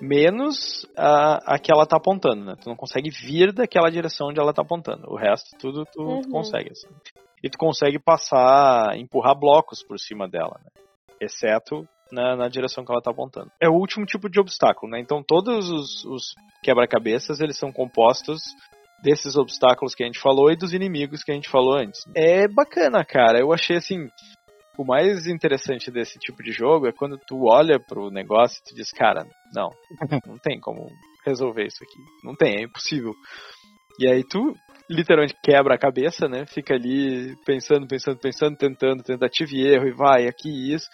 [0.00, 2.54] menos a, a que ela tá apontando, né?
[2.60, 5.06] Tu não consegue vir daquela direção onde ela tá apontando.
[5.08, 6.22] O resto, tudo tu, tu Uhum.
[6.30, 6.88] consegue, assim.
[7.42, 10.70] E tu consegue passar, empurrar blocos por cima dela, né?
[11.20, 13.50] Exceto na, na direção que ela tá apontando.
[13.60, 15.00] É o último tipo de obstáculo, né?
[15.00, 18.40] Então todos os, os quebra-cabeças, eles são compostos
[19.02, 22.00] desses obstáculos que a gente falou e dos inimigos que a gente falou antes.
[22.16, 23.38] É bacana, cara.
[23.38, 24.08] Eu achei assim,
[24.76, 28.74] o mais interessante desse tipo de jogo é quando tu olha pro negócio e tu
[28.74, 29.70] diz, cara, não,
[30.26, 30.88] não tem como
[31.24, 31.98] resolver isso aqui.
[32.24, 33.12] Não tem, é impossível.
[33.98, 34.54] E aí tu
[34.90, 36.44] literalmente quebra a cabeça, né?
[36.46, 40.86] Fica ali pensando, pensando, pensando, tentando, tentativa e erro, e vai, aqui e isso.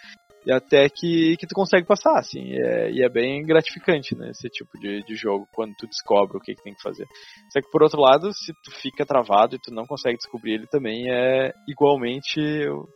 [0.45, 2.53] E até que, que tu consegue passar, assim.
[2.53, 4.31] É, e é bem gratificante, né?
[4.31, 7.05] Esse tipo de, de jogo, quando tu descobre o que, que tem que fazer.
[7.51, 10.67] Só que por outro lado, se tu fica travado e tu não consegue descobrir ele
[10.67, 12.39] também é igualmente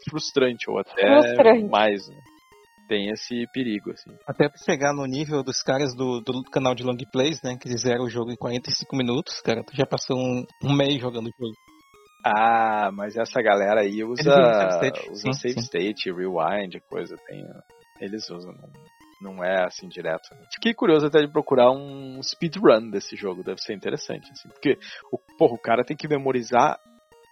[0.09, 1.69] frustrante, ou até Frustrante.
[1.69, 2.17] mais, né?
[2.87, 4.11] Tem esse perigo, assim.
[4.27, 7.57] Até pra chegar no nível dos caras do, do canal de long plays, né?
[7.59, 9.63] Que fizeram o jogo em 45 minutos, cara.
[9.63, 11.55] Tu já passou um, um mês jogando o jogo.
[12.25, 15.59] Ah, mas essa galera aí usa, save state, usa sim, save sim.
[15.59, 17.15] state, rewind, coisa.
[17.27, 17.45] Tem,
[18.01, 18.51] eles usam,
[19.21, 20.33] não, é assim direto.
[20.33, 20.41] né?
[20.51, 24.27] Fiquei curioso até de procurar um speedrun desse jogo, deve ser interessante.
[24.31, 24.79] Assim, porque
[25.11, 26.79] o, porra, o cara tem que memorizar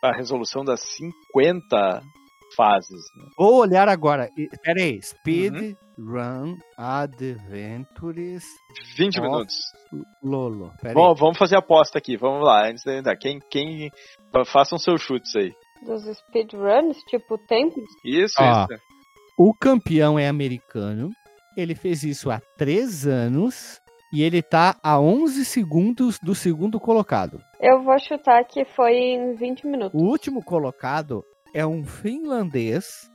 [0.03, 2.03] a resolução das 50
[2.55, 3.01] fases.
[3.17, 3.25] Né?
[3.37, 4.29] Vou olhar agora.
[4.63, 5.01] Pera aí.
[5.01, 5.75] Speed Uhum.
[5.97, 8.43] Run Adventures
[8.97, 9.23] 20 Ó.
[9.23, 9.55] minutos.
[10.23, 10.71] Lolo.
[10.81, 10.95] Pera aí.
[10.95, 13.15] Bom, vamos fazer a aposta aqui, vamos lá, antes de entrar.
[13.15, 13.91] Quem, quem.
[14.45, 15.53] Façam seus chutes aí.
[15.85, 17.75] Dos speedruns, tipo, tempo.
[18.05, 18.63] Isso, Ó.
[18.63, 18.81] isso.
[19.37, 21.11] O campeão é americano.
[21.55, 23.79] Ele fez isso há três anos.
[24.11, 27.41] E ele tá a 11 segundos do segundo colocado.
[27.59, 29.99] Eu vou chutar que foi em 20 minutos.
[29.99, 33.09] O último colocado é um finlandês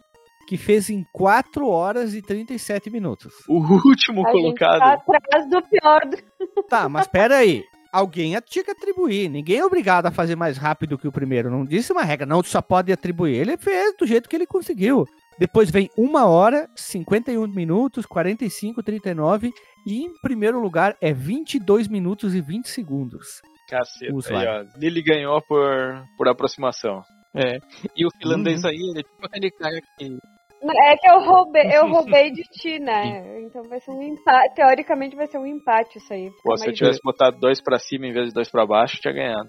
[0.47, 3.35] que fez em 4 horas e 37 minutos.
[3.49, 4.79] O último A gente colocado.
[4.79, 6.01] tá atrás do pior.
[6.07, 7.63] do- Tá, mas pera aí.
[7.93, 9.29] Alguém tinha que atribuir.
[9.31, 11.51] Ninguém é obrigado a fazer mais rápido que o primeiro.
[11.51, 12.27] Não disse uma regra.
[12.27, 13.35] Não, tu só pode atribuir.
[13.37, 15.07] Ele fez do jeito que ele conseguiu.
[15.39, 19.53] Depois vem 1 hora, 51 minutos, 45, 39.
[19.87, 23.41] E em primeiro lugar é 22 minutos e 20 segundos.
[23.69, 24.13] Caceta.
[24.35, 24.65] Aí, ó,
[25.03, 27.03] ganhou por, por aproximação.
[27.39, 27.59] É.
[27.97, 30.19] E o finlandês aí, ele é tipo aquele cara que.
[30.61, 33.41] É que eu roubei, eu roubei de ti, né?
[33.43, 34.55] Então vai ser um empate.
[34.57, 36.31] Teoricamente vai ser um empate isso aí.
[36.43, 39.15] Pô, se eu tivesse botado dois pra cima em vez de dois pra baixo, tinha
[39.15, 39.49] ganhado.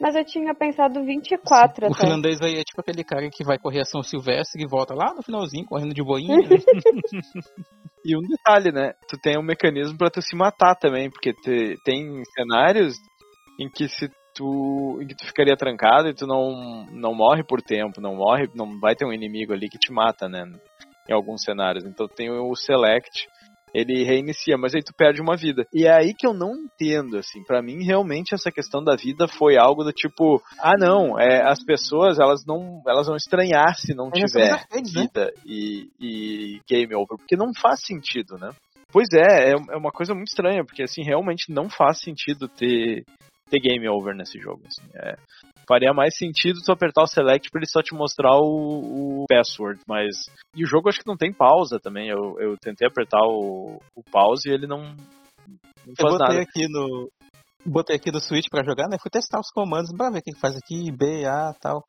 [0.00, 2.00] Mas eu tinha pensado 24 O até.
[2.02, 5.14] finlandês aí é tipo aquele cara que vai correr a São Silvestre e volta lá
[5.14, 6.36] no finalzinho, correndo de boinha.
[8.04, 8.92] E um detalhe, né?
[9.08, 12.94] Tu tem um mecanismo pra tu se matar também, porque te- tem cenários
[13.58, 17.62] em que se tu, em que tu ficaria trancado e tu não, não morre por
[17.62, 20.44] tempo, não morre, não vai ter um inimigo ali que te mata, né?
[21.08, 21.84] Em alguns cenários.
[21.84, 23.28] Então tem o select,
[23.72, 25.66] ele reinicia, mas aí tu perde uma vida.
[25.72, 29.26] E é aí que eu não entendo, assim, Pra mim realmente essa questão da vida
[29.28, 33.94] foi algo do tipo, ah não, é, as pessoas elas não, elas vão estranhar se
[33.94, 34.82] não são tiver né?
[34.94, 38.50] vida e, e game over, porque não faz sentido, né?
[38.92, 43.04] Pois é, é, é uma coisa muito estranha, porque assim, realmente não faz sentido ter,
[43.48, 44.62] ter game over nesse jogo.
[44.66, 45.16] assim, é.
[45.68, 49.80] faria mais sentido tu apertar o select pra ele só te mostrar o, o password,
[49.86, 50.16] mas.
[50.54, 52.08] E o jogo acho que não tem pausa também.
[52.08, 54.96] Eu, eu tentei apertar o, o pause e ele não, não
[55.86, 56.42] Eu faz botei nada.
[56.42, 57.08] aqui no.
[57.64, 58.96] Botei aqui no Switch pra jogar, né?
[59.00, 61.84] Fui testar os comandos pra ver o que que faz aqui, B, A tal.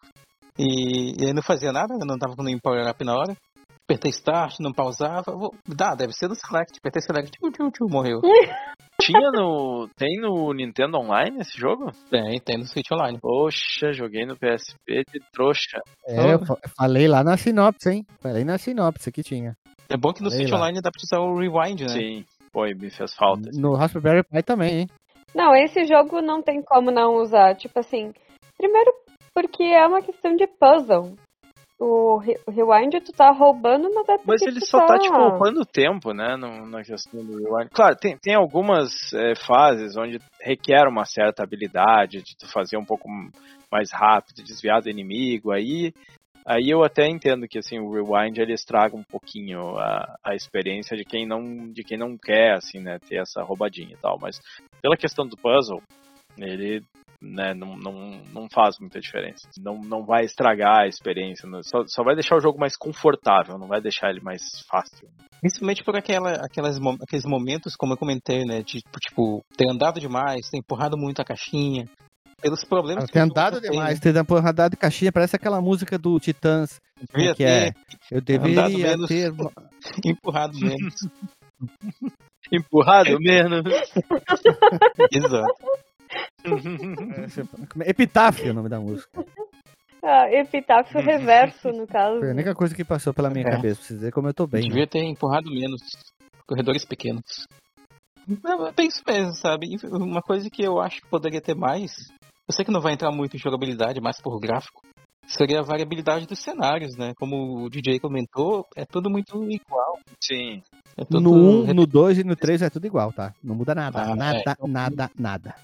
[0.57, 3.37] E, e aí não fazia nada, eu não tava com nenhum power up na hora.
[3.83, 5.31] Apertei start, não pausava.
[5.31, 6.79] Vou, dá, deve ser do select.
[6.79, 8.19] Apertei select, tchu, tchu, tchu, morreu.
[9.07, 9.89] Tinha no.
[9.97, 11.91] Tem no Nintendo Online esse jogo?
[12.09, 13.17] Tem, tem no Switch Online.
[13.19, 15.81] Poxa, joguei no PSP de trouxa.
[16.05, 18.05] É, eu fa- falei lá na sinopse, hein?
[18.21, 19.55] Falei na sinopse que tinha.
[19.89, 20.57] É bom que no Sei Switch lá.
[20.59, 21.87] Online dá pra usar o Rewind, né?
[21.89, 23.49] Sim, foi, me fez falta.
[23.53, 24.87] No Raspberry Pi também, hein?
[25.33, 27.55] Não, esse jogo não tem como não usar.
[27.55, 28.11] Tipo assim,
[28.57, 28.91] primeiro
[29.33, 31.15] porque é uma questão de puzzle.
[31.79, 35.63] O, re- o Rewind tu tá roubando, mas é Mas ele só tá, tipo, poupando
[35.63, 37.69] tempo, né, no- na questão do rewind.
[37.71, 42.85] Claro, tem, tem algumas é, fases onde requer uma certa habilidade de tu fazer um
[42.85, 43.07] pouco
[43.71, 45.93] mais rápido, desviar do inimigo, aí...
[46.49, 50.95] Aí eu até entendo que assim o rewind ele estraga um pouquinho a, a experiência
[50.95, 54.39] de quem não de quem não quer assim né ter essa roubadinha e tal, mas
[54.81, 55.81] pela questão do puzzle
[56.37, 56.81] ele
[57.21, 59.47] né, não, não, não faz muita diferença.
[59.59, 63.67] Não, não vai estragar a experiência, só, só vai deixar o jogo mais confortável, não
[63.67, 65.09] vai deixar ele mais fácil.
[65.39, 68.61] Principalmente por aquela, aquelas, aqueles momentos, como eu comentei, né?
[68.61, 71.87] De, tipo, ter andado demais, ter empurrado muito a caixinha.
[72.39, 75.59] Pelos problemas que Tem o jogo andado tem, demais, tem andado de caixinha, parece aquela
[75.59, 76.79] música do Titãs.
[76.99, 77.07] né?
[77.11, 77.71] Devia que é?
[77.71, 77.75] ter
[78.11, 79.07] Eu deveria menos.
[79.07, 79.33] ter.
[80.05, 80.93] empurrado menos.
[82.51, 83.63] Empurrado menos.
[85.11, 85.86] Exato.
[87.85, 89.09] Epitáfio é o nome da música.
[90.09, 92.19] Ah, epitáfio reverso, no caso.
[92.19, 93.51] Foi a única coisa que passou pela minha É.
[93.51, 94.61] cabeça, pra vocês verem como eu tô bem.
[94.61, 94.69] né?
[94.69, 95.81] Devia ter empurrado menos.
[96.47, 97.45] Corredores pequenos.
[98.41, 99.75] Não, é isso mesmo, sabe?
[99.91, 101.91] Uma coisa que eu acho que poderia ter mais.
[102.47, 104.81] Eu sei que não vai entrar muito em jogabilidade, mais por gráfico.
[105.25, 107.13] Seria a variabilidade dos cenários, né?
[107.17, 109.97] Como o DJ comentou, é tudo muito igual.
[110.23, 110.61] Sim.
[110.95, 113.33] É tudo No 1, no 2 e no 3 é tudo igual, tá?
[113.43, 113.99] Não muda nada.
[114.03, 115.55] Ah, nada, é, nada, nada.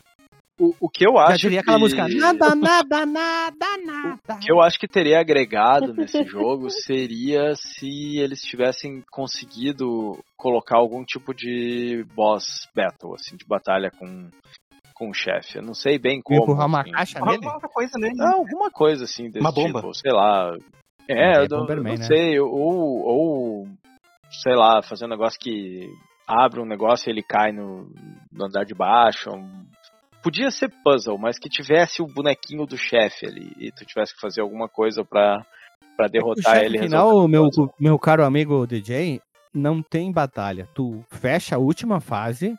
[0.59, 1.81] O, o que eu Já acho diria aquela que...
[1.83, 2.07] música.
[2.07, 4.35] Nada, nada, nada, nada.
[4.35, 10.77] O que eu acho que teria agregado nesse jogo seria se eles tivessem conseguido colocar
[10.77, 12.45] algum tipo de boss
[12.75, 14.29] battle, assim, de batalha com,
[14.93, 15.57] com o chefe.
[15.57, 16.43] Eu não sei bem como.
[16.43, 16.91] Empurrar uma assim.
[16.91, 17.47] caixa Uma nele?
[17.47, 18.11] outra coisa, né?
[18.15, 19.79] Não, alguma coisa assim desse Uma bomba.
[19.81, 20.55] tipo, sei lá.
[21.09, 21.97] É, É, eu não, não né?
[21.97, 22.51] sei, ou,
[23.01, 23.67] ou,
[24.43, 25.89] sei lá, fazer um negócio que
[26.27, 27.91] abre um negócio e ele cai no,
[28.31, 29.31] no andar de baixo.
[29.31, 29.63] um-
[30.23, 34.21] Podia ser puzzle, mas que tivesse o bonequinho do chefe ali e tu tivesse que
[34.21, 35.45] fazer alguma coisa pra,
[35.97, 36.77] pra O derrotar ele.
[36.77, 39.21] e final, o meu, meu caro amigo DJ,
[39.53, 40.67] não tem batalha.
[40.73, 42.55] Tu fecha a última fase,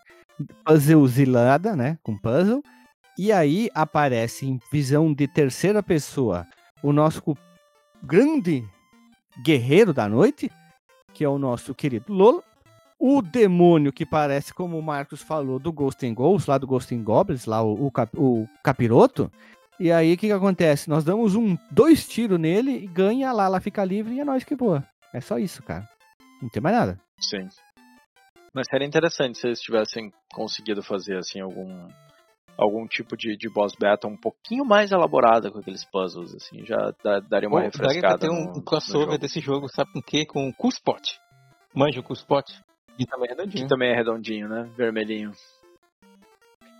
[0.65, 1.99] puzzlezilada, né?
[2.03, 2.63] Com puzzle.
[3.19, 6.47] E aí aparece em visão de terceira pessoa
[6.83, 7.23] o nosso
[8.03, 8.63] grande
[9.43, 10.51] guerreiro da noite,
[11.13, 12.43] que é o nosso querido Lolo.
[13.07, 16.95] O demônio que parece, como o Marcos falou, do Ghost and Ghosts, lá do Ghost
[16.95, 19.31] and Goblins, lá o, o, cap- o capiroto.
[19.79, 20.89] E aí o que, que acontece?
[20.89, 24.43] Nós damos um, dois tiros nele e ganha lá, ela fica livre e é nós
[24.45, 24.83] que voa.
[25.13, 25.87] É só isso, cara.
[26.41, 27.01] Não tem mais nada.
[27.21, 27.47] Sim.
[28.55, 31.89] Mas seria interessante se eles tivessem conseguido fazer assim algum
[32.57, 36.95] algum tipo de, de boss battle um pouquinho mais elaborada com aqueles puzzles, assim, já
[37.03, 38.01] dá, daria uma Pô, refrescada.
[38.01, 39.19] Daria pra ter um, no- um crossover jogo.
[39.19, 40.25] desse jogo, sabe com o quê?
[40.25, 41.03] Com o Cool Spot.
[41.75, 42.17] Manja o Cool
[42.99, 43.01] Spot?
[43.01, 43.63] E também é redondinho.
[43.63, 44.69] Que também é redondinho, né?
[44.77, 45.33] Vermelhinho.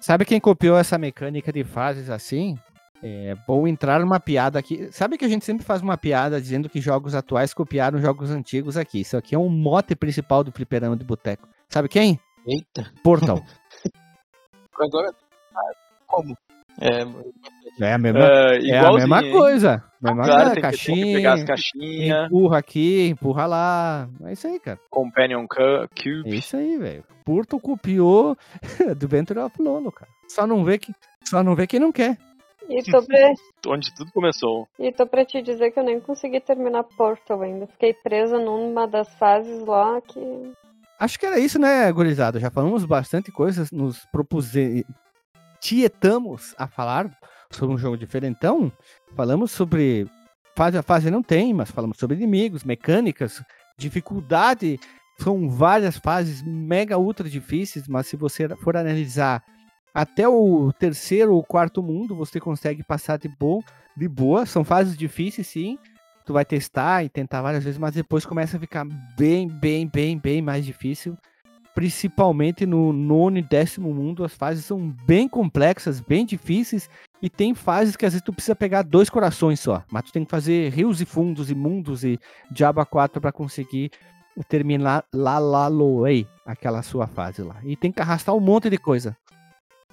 [0.01, 2.59] Sabe quem copiou essa mecânica de fases assim?
[3.03, 4.91] É bom entrar numa piada aqui.
[4.91, 8.77] Sabe que a gente sempre faz uma piada dizendo que jogos atuais copiaram jogos antigos
[8.77, 9.01] aqui.
[9.01, 11.47] Isso aqui é um mote principal do fliperama de boteco.
[11.69, 12.19] Sabe quem?
[12.47, 12.91] Eita.
[13.03, 13.43] Portal.
[14.81, 15.15] Agora.
[15.55, 15.73] ah,
[16.07, 16.37] Como?
[16.81, 17.05] É,
[17.85, 19.83] É a mesma, É, é a mesma coisa.
[20.01, 24.09] Mesma Claro, coisa, tem que, caixinha, pegar as caixinhas, empurra aqui, empurra lá.
[24.25, 24.79] É isso aí, cara.
[24.91, 26.37] Companion Cu- É Cube.
[26.37, 27.05] isso aí, velho.
[27.25, 28.37] Portal copiou
[28.99, 30.11] do Venture of Lolo, cara.
[30.29, 30.93] Só não vê que
[31.25, 32.19] só não vê quem não quer.
[32.69, 33.19] E tô, pra,
[33.69, 34.67] onde tudo começou.
[34.79, 37.67] e tô pra te dizer que eu nem consegui terminar Portal ainda.
[37.67, 40.21] Fiquei presa numa das fases lá que.
[40.99, 42.39] Acho que era isso, né, gurizada?
[42.39, 44.85] Já falamos bastante coisas, nos propusemos,
[45.65, 47.11] tietamos a falar
[47.51, 48.71] sobre um jogo diferentão.
[49.17, 50.07] Falamos sobre
[50.55, 53.43] fase a fase não tem, mas falamos sobre inimigos, mecânicas,
[53.79, 54.79] dificuldade.
[55.19, 59.43] São várias fases mega ultra difíceis, mas se você for analisar
[59.95, 63.63] até o terceiro ou quarto mundo, você consegue passar de boa,
[63.97, 64.45] de boa.
[64.45, 65.79] São fases difíceis, sim.
[66.27, 68.85] Tu vai testar e tentar várias vezes, mas depois começa a ficar
[69.17, 71.17] bem, bem, bem, bem mais difícil.
[71.75, 76.89] Principalmente no nono e décimo mundo, as fases são bem complexas, bem difíceis.
[77.21, 79.83] E tem fases que às vezes tu precisa pegar dois corações só.
[79.91, 82.19] Mas tu tem que fazer rios e fundos e mundos e
[82.51, 83.91] diabo 4 para conseguir
[84.49, 87.57] terminar lá lá loei aquela sua fase lá.
[87.65, 89.17] E tem que arrastar um monte de coisa.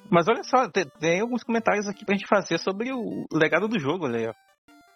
[0.09, 3.79] Mas olha só, tem, tem alguns comentários aqui pra gente fazer sobre o legado do
[3.79, 4.33] jogo, aí, ó.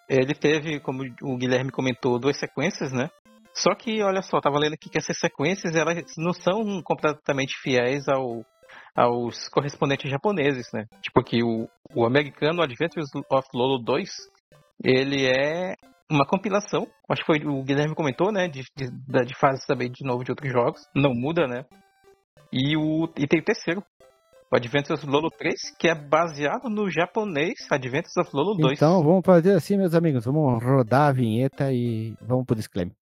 [0.10, 3.10] Ele teve, como o Guilherme comentou, duas sequências, né?
[3.56, 8.06] Só que, olha só, tava lendo aqui que essas sequências, elas não são completamente fiéis
[8.10, 8.46] ao,
[8.94, 10.86] aos correspondentes japoneses, né?
[11.02, 14.10] Tipo aqui, o, o americano Adventures of Lolo 2,
[14.84, 15.76] ele é
[16.12, 18.50] uma compilação, acho que foi o Guilherme comentou, né?
[18.50, 20.82] De, de, de fases também, de novo, de outros jogos.
[20.94, 21.64] Não muda, né?
[22.52, 23.82] E, o, e tem o terceiro,
[24.52, 28.74] o Adventures of Lolo 3, que é baseado no japonês Adventures of Lolo 2.
[28.74, 30.26] Então vamos fazer assim, meus amigos.
[30.26, 32.94] Vamos rodar a vinheta e vamos pro disclaimer.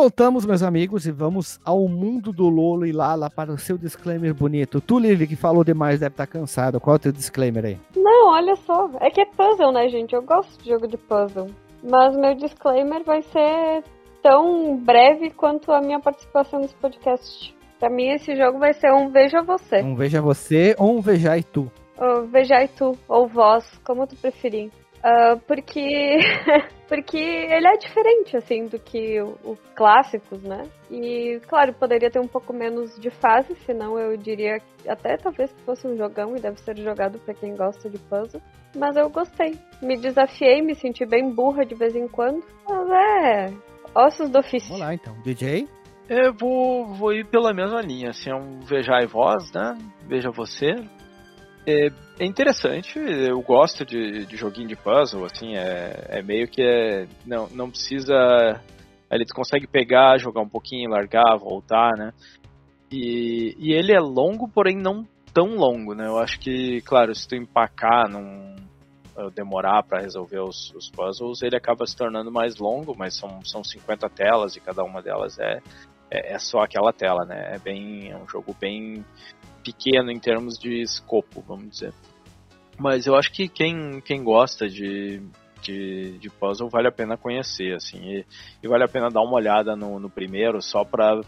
[0.00, 4.32] Voltamos, meus amigos, e vamos ao mundo do Lolo e Lala para o seu disclaimer
[4.32, 4.80] bonito.
[4.80, 6.78] Tu, Lili, que falou demais, deve estar cansado.
[6.78, 7.78] Qual é o teu disclaimer aí?
[7.96, 8.88] Não, olha só.
[9.00, 10.14] É que é puzzle, né, gente?
[10.14, 11.48] Eu gosto de jogo de puzzle.
[11.82, 13.82] Mas meu disclaimer vai ser
[14.22, 17.52] tão breve quanto a minha participação nesse podcast.
[17.80, 19.82] Pra mim, esse jogo vai ser um Veja Você.
[19.82, 21.68] Um veja você ou um vejai tu.
[22.00, 24.70] Ou Vejai Tu, ou Vós, como tu preferir.
[25.10, 26.18] Ah, porque
[26.86, 30.64] porque ele é diferente, assim, do que o- os clássicos, né?
[30.90, 35.62] E, claro, poderia ter um pouco menos de fase, senão eu diria até talvez que
[35.62, 38.40] fosse um jogão e deve ser jogado pra quem gosta de puzzle.
[38.76, 39.58] Mas eu gostei.
[39.82, 42.42] Me desafiei, me senti bem burra de vez em quando.
[42.68, 43.46] Mas é.
[43.94, 44.68] Ossos do ofício.
[44.68, 45.14] Vamos lá, então.
[45.22, 45.66] DJ?
[46.08, 49.76] Eu vou, vou ir pela mesma linha, assim, é um Veja e Voz, né?
[50.06, 50.74] Veja você.
[51.70, 56.62] É, é interessante, eu gosto de, de joguinho de puzzle, assim, é, é meio que
[56.62, 58.14] é, não, não precisa.
[59.10, 62.14] Ele consegue pegar, jogar um pouquinho, largar, voltar, né?
[62.90, 66.06] E, e ele é longo, porém não tão longo, né?
[66.06, 68.56] Eu acho que, claro, se tu empacar, não
[69.18, 73.44] eh, demorar para resolver os, os puzzles, ele acaba se tornando mais longo, mas são,
[73.44, 75.60] são 50 telas e cada uma delas é,
[76.10, 77.56] é, é só aquela tela, né?
[77.56, 79.04] É bem é um jogo bem
[79.64, 81.92] pequeno em termos de escopo, vamos dizer.
[82.78, 85.20] Mas eu acho que quem, quem gosta de,
[85.62, 88.26] de, de puzzle vale a pena conhecer, assim, e,
[88.62, 91.20] e vale a pena dar uma olhada no, no primeiro só para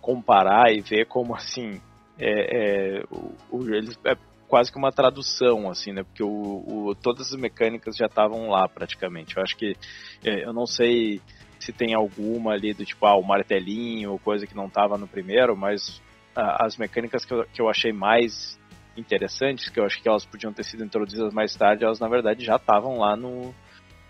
[0.00, 1.80] comparar e ver como assim
[2.18, 4.16] é, é, o, o, ele é
[4.48, 6.02] quase que uma tradução, assim, né?
[6.02, 9.36] Porque o, o, todas as mecânicas já estavam lá praticamente.
[9.36, 9.74] Eu acho que
[10.22, 11.20] é, eu não sei
[11.58, 15.56] se tem alguma ali do tipo, ah, o martelinho coisa que não estava no primeiro,
[15.56, 16.02] mas
[16.34, 18.58] as mecânicas que eu, que eu achei mais
[18.96, 22.44] interessantes, que eu acho que elas podiam ter sido introduzidas mais tarde, elas na verdade
[22.44, 23.54] já estavam lá no,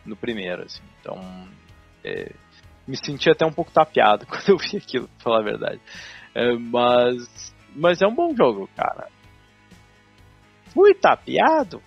[0.05, 0.83] no primeiro, assim.
[1.01, 1.21] Então,
[2.05, 2.33] é,
[2.87, 5.81] me senti até um pouco tapeado quando eu vi aquilo, pra falar a verdade.
[6.35, 9.09] É, mas, mas é um bom jogo, cara.
[10.73, 11.83] Fui tapeado,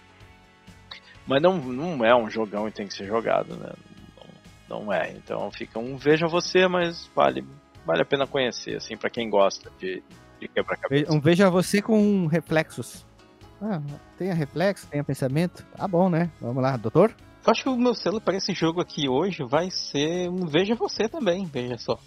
[1.27, 3.73] mas não, não é um jogão e tem que ser jogado, né?
[4.69, 5.11] Não, não é.
[5.11, 7.43] Então fica um veja você, mas vale,
[7.85, 10.03] vale a pena conhecer, assim, para quem gosta de,
[10.39, 11.13] de quebra-cabeça.
[11.13, 13.05] Um veja você com reflexos.
[13.61, 13.81] Ah,
[14.17, 15.65] tenha reflexo, tenha pensamento.
[15.75, 16.29] Tá bom, né?
[16.41, 17.15] Vamos lá, doutor?
[17.45, 20.73] Eu acho que o meu selo para esse jogo aqui hoje vai ser um Veja
[20.75, 21.99] Você também, veja só.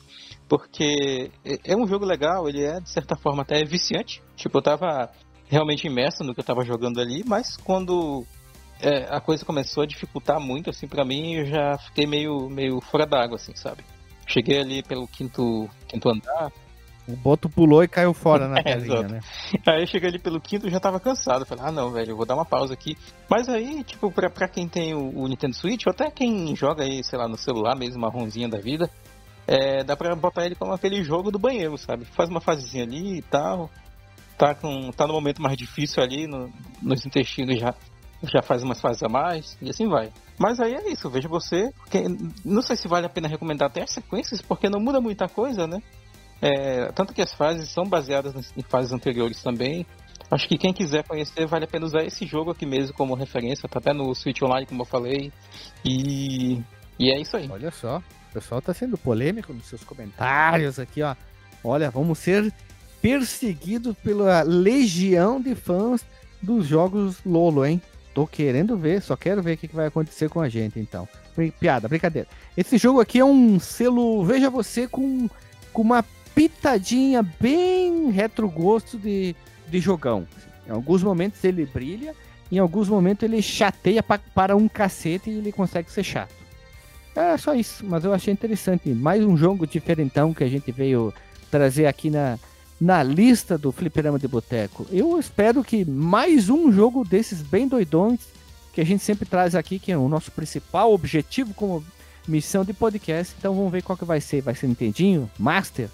[0.49, 1.31] Porque
[1.64, 4.22] é um jogo legal, ele é de certa forma até viciante.
[4.35, 5.11] Tipo, eu tava
[5.49, 8.26] realmente imerso no que eu tava jogando ali, mas quando
[8.81, 12.81] é, a coisa começou a dificultar muito, assim, para mim, eu já fiquei meio, meio
[12.81, 13.85] fora d'água, assim, sabe?
[14.26, 16.53] Cheguei ali pelo quinto, quinto andar,
[17.09, 19.20] o Boto pulou e caiu fora na É, telinha, né?
[19.66, 21.46] Aí eu cheguei ali pelo quinto e já tava cansado.
[21.46, 22.96] Falei, ah não, velho, eu vou dar uma pausa aqui.
[23.28, 26.84] Mas aí, tipo, pra, pra quem tem o, o Nintendo Switch, ou até quem joga
[26.84, 28.90] aí, sei lá, no celular mesmo, marronzinha da vida,
[29.46, 32.04] é, dá pra botar ele como aquele jogo do banheiro, sabe?
[32.04, 33.70] Faz uma fasezinha ali e tal.
[34.36, 36.48] Tá, com, tá no momento mais difícil ali, no-
[36.80, 37.74] nos intestinos já,
[38.22, 40.12] já faz umas fases a mais, e assim vai.
[40.38, 41.72] Mas aí é isso, veja você.
[41.78, 42.04] porque
[42.44, 45.66] não sei se vale a pena recomendar até as sequências, porque não muda muita coisa,
[45.66, 45.82] né?
[46.41, 49.86] É, tanto que as fases são baseadas em fases anteriores também.
[50.30, 53.68] Acho que quem quiser conhecer, vale a pena usar esse jogo aqui mesmo como referência.
[53.68, 55.32] Tá até no Switch Online, como eu falei.
[55.84, 56.61] E,
[56.99, 57.49] e é isso aí.
[57.51, 61.14] Olha só, o pessoal tá sendo polêmico nos seus comentários aqui, ó.
[61.64, 62.53] Olha, vamos ser
[63.01, 66.05] perseguidos pela legião de fãs
[66.43, 67.80] dos jogos Lolo, hein?
[68.14, 71.09] Tô querendo ver, só quero ver o que vai acontecer com a gente, então.
[71.34, 72.28] Pi- Piada, brincadeira.
[72.57, 75.28] Esse jogo aqui é um selo, veja você, com,
[75.72, 76.03] com uma
[76.39, 79.34] pitadinha bem retrogosto de,
[79.68, 80.24] de jogão.
[80.68, 82.14] Em alguns momentos ele brilha,
[82.53, 86.32] em alguns momentos ele chateia pa- para um cacete e ele consegue ser chato.
[87.16, 88.89] É só isso, mas eu achei interessante.
[88.91, 91.12] Mais um jogo diferentão que a gente veio
[91.51, 92.39] trazer aqui na,
[92.80, 94.86] na lista do Fliperama de Boteco.
[94.93, 98.20] Eu espero que mais um jogo desses bem doidões
[98.72, 101.84] que a gente sempre traz aqui, que é o nosso principal objetivo como
[102.28, 103.34] missão de podcast.
[103.36, 104.41] Então vamos ver qual que vai ser.
[104.41, 105.89] Vai ser Nintendinho, Master,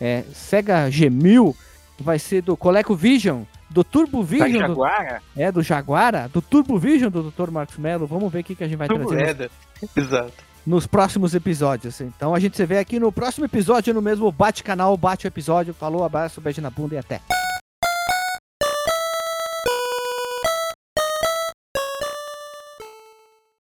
[0.00, 1.54] é, Sega G1000,
[1.98, 7.10] vai ser do ColecoVision, do Turbo Vision, do, Jaguara, é, do Jaguara, do Turbo Vision
[7.10, 7.50] do Dr.
[7.50, 8.06] Marcos Mello.
[8.06, 9.94] Vamos ver o que, que a gente vai trazer nos.
[9.96, 10.32] Exato.
[10.66, 12.00] nos próximos episódios.
[12.00, 15.28] Então a gente se vê aqui no próximo episódio, no mesmo Bate Canal, Bate o
[15.28, 15.72] Episódio.
[15.72, 17.20] Falou, abraço, beijo na bunda e até.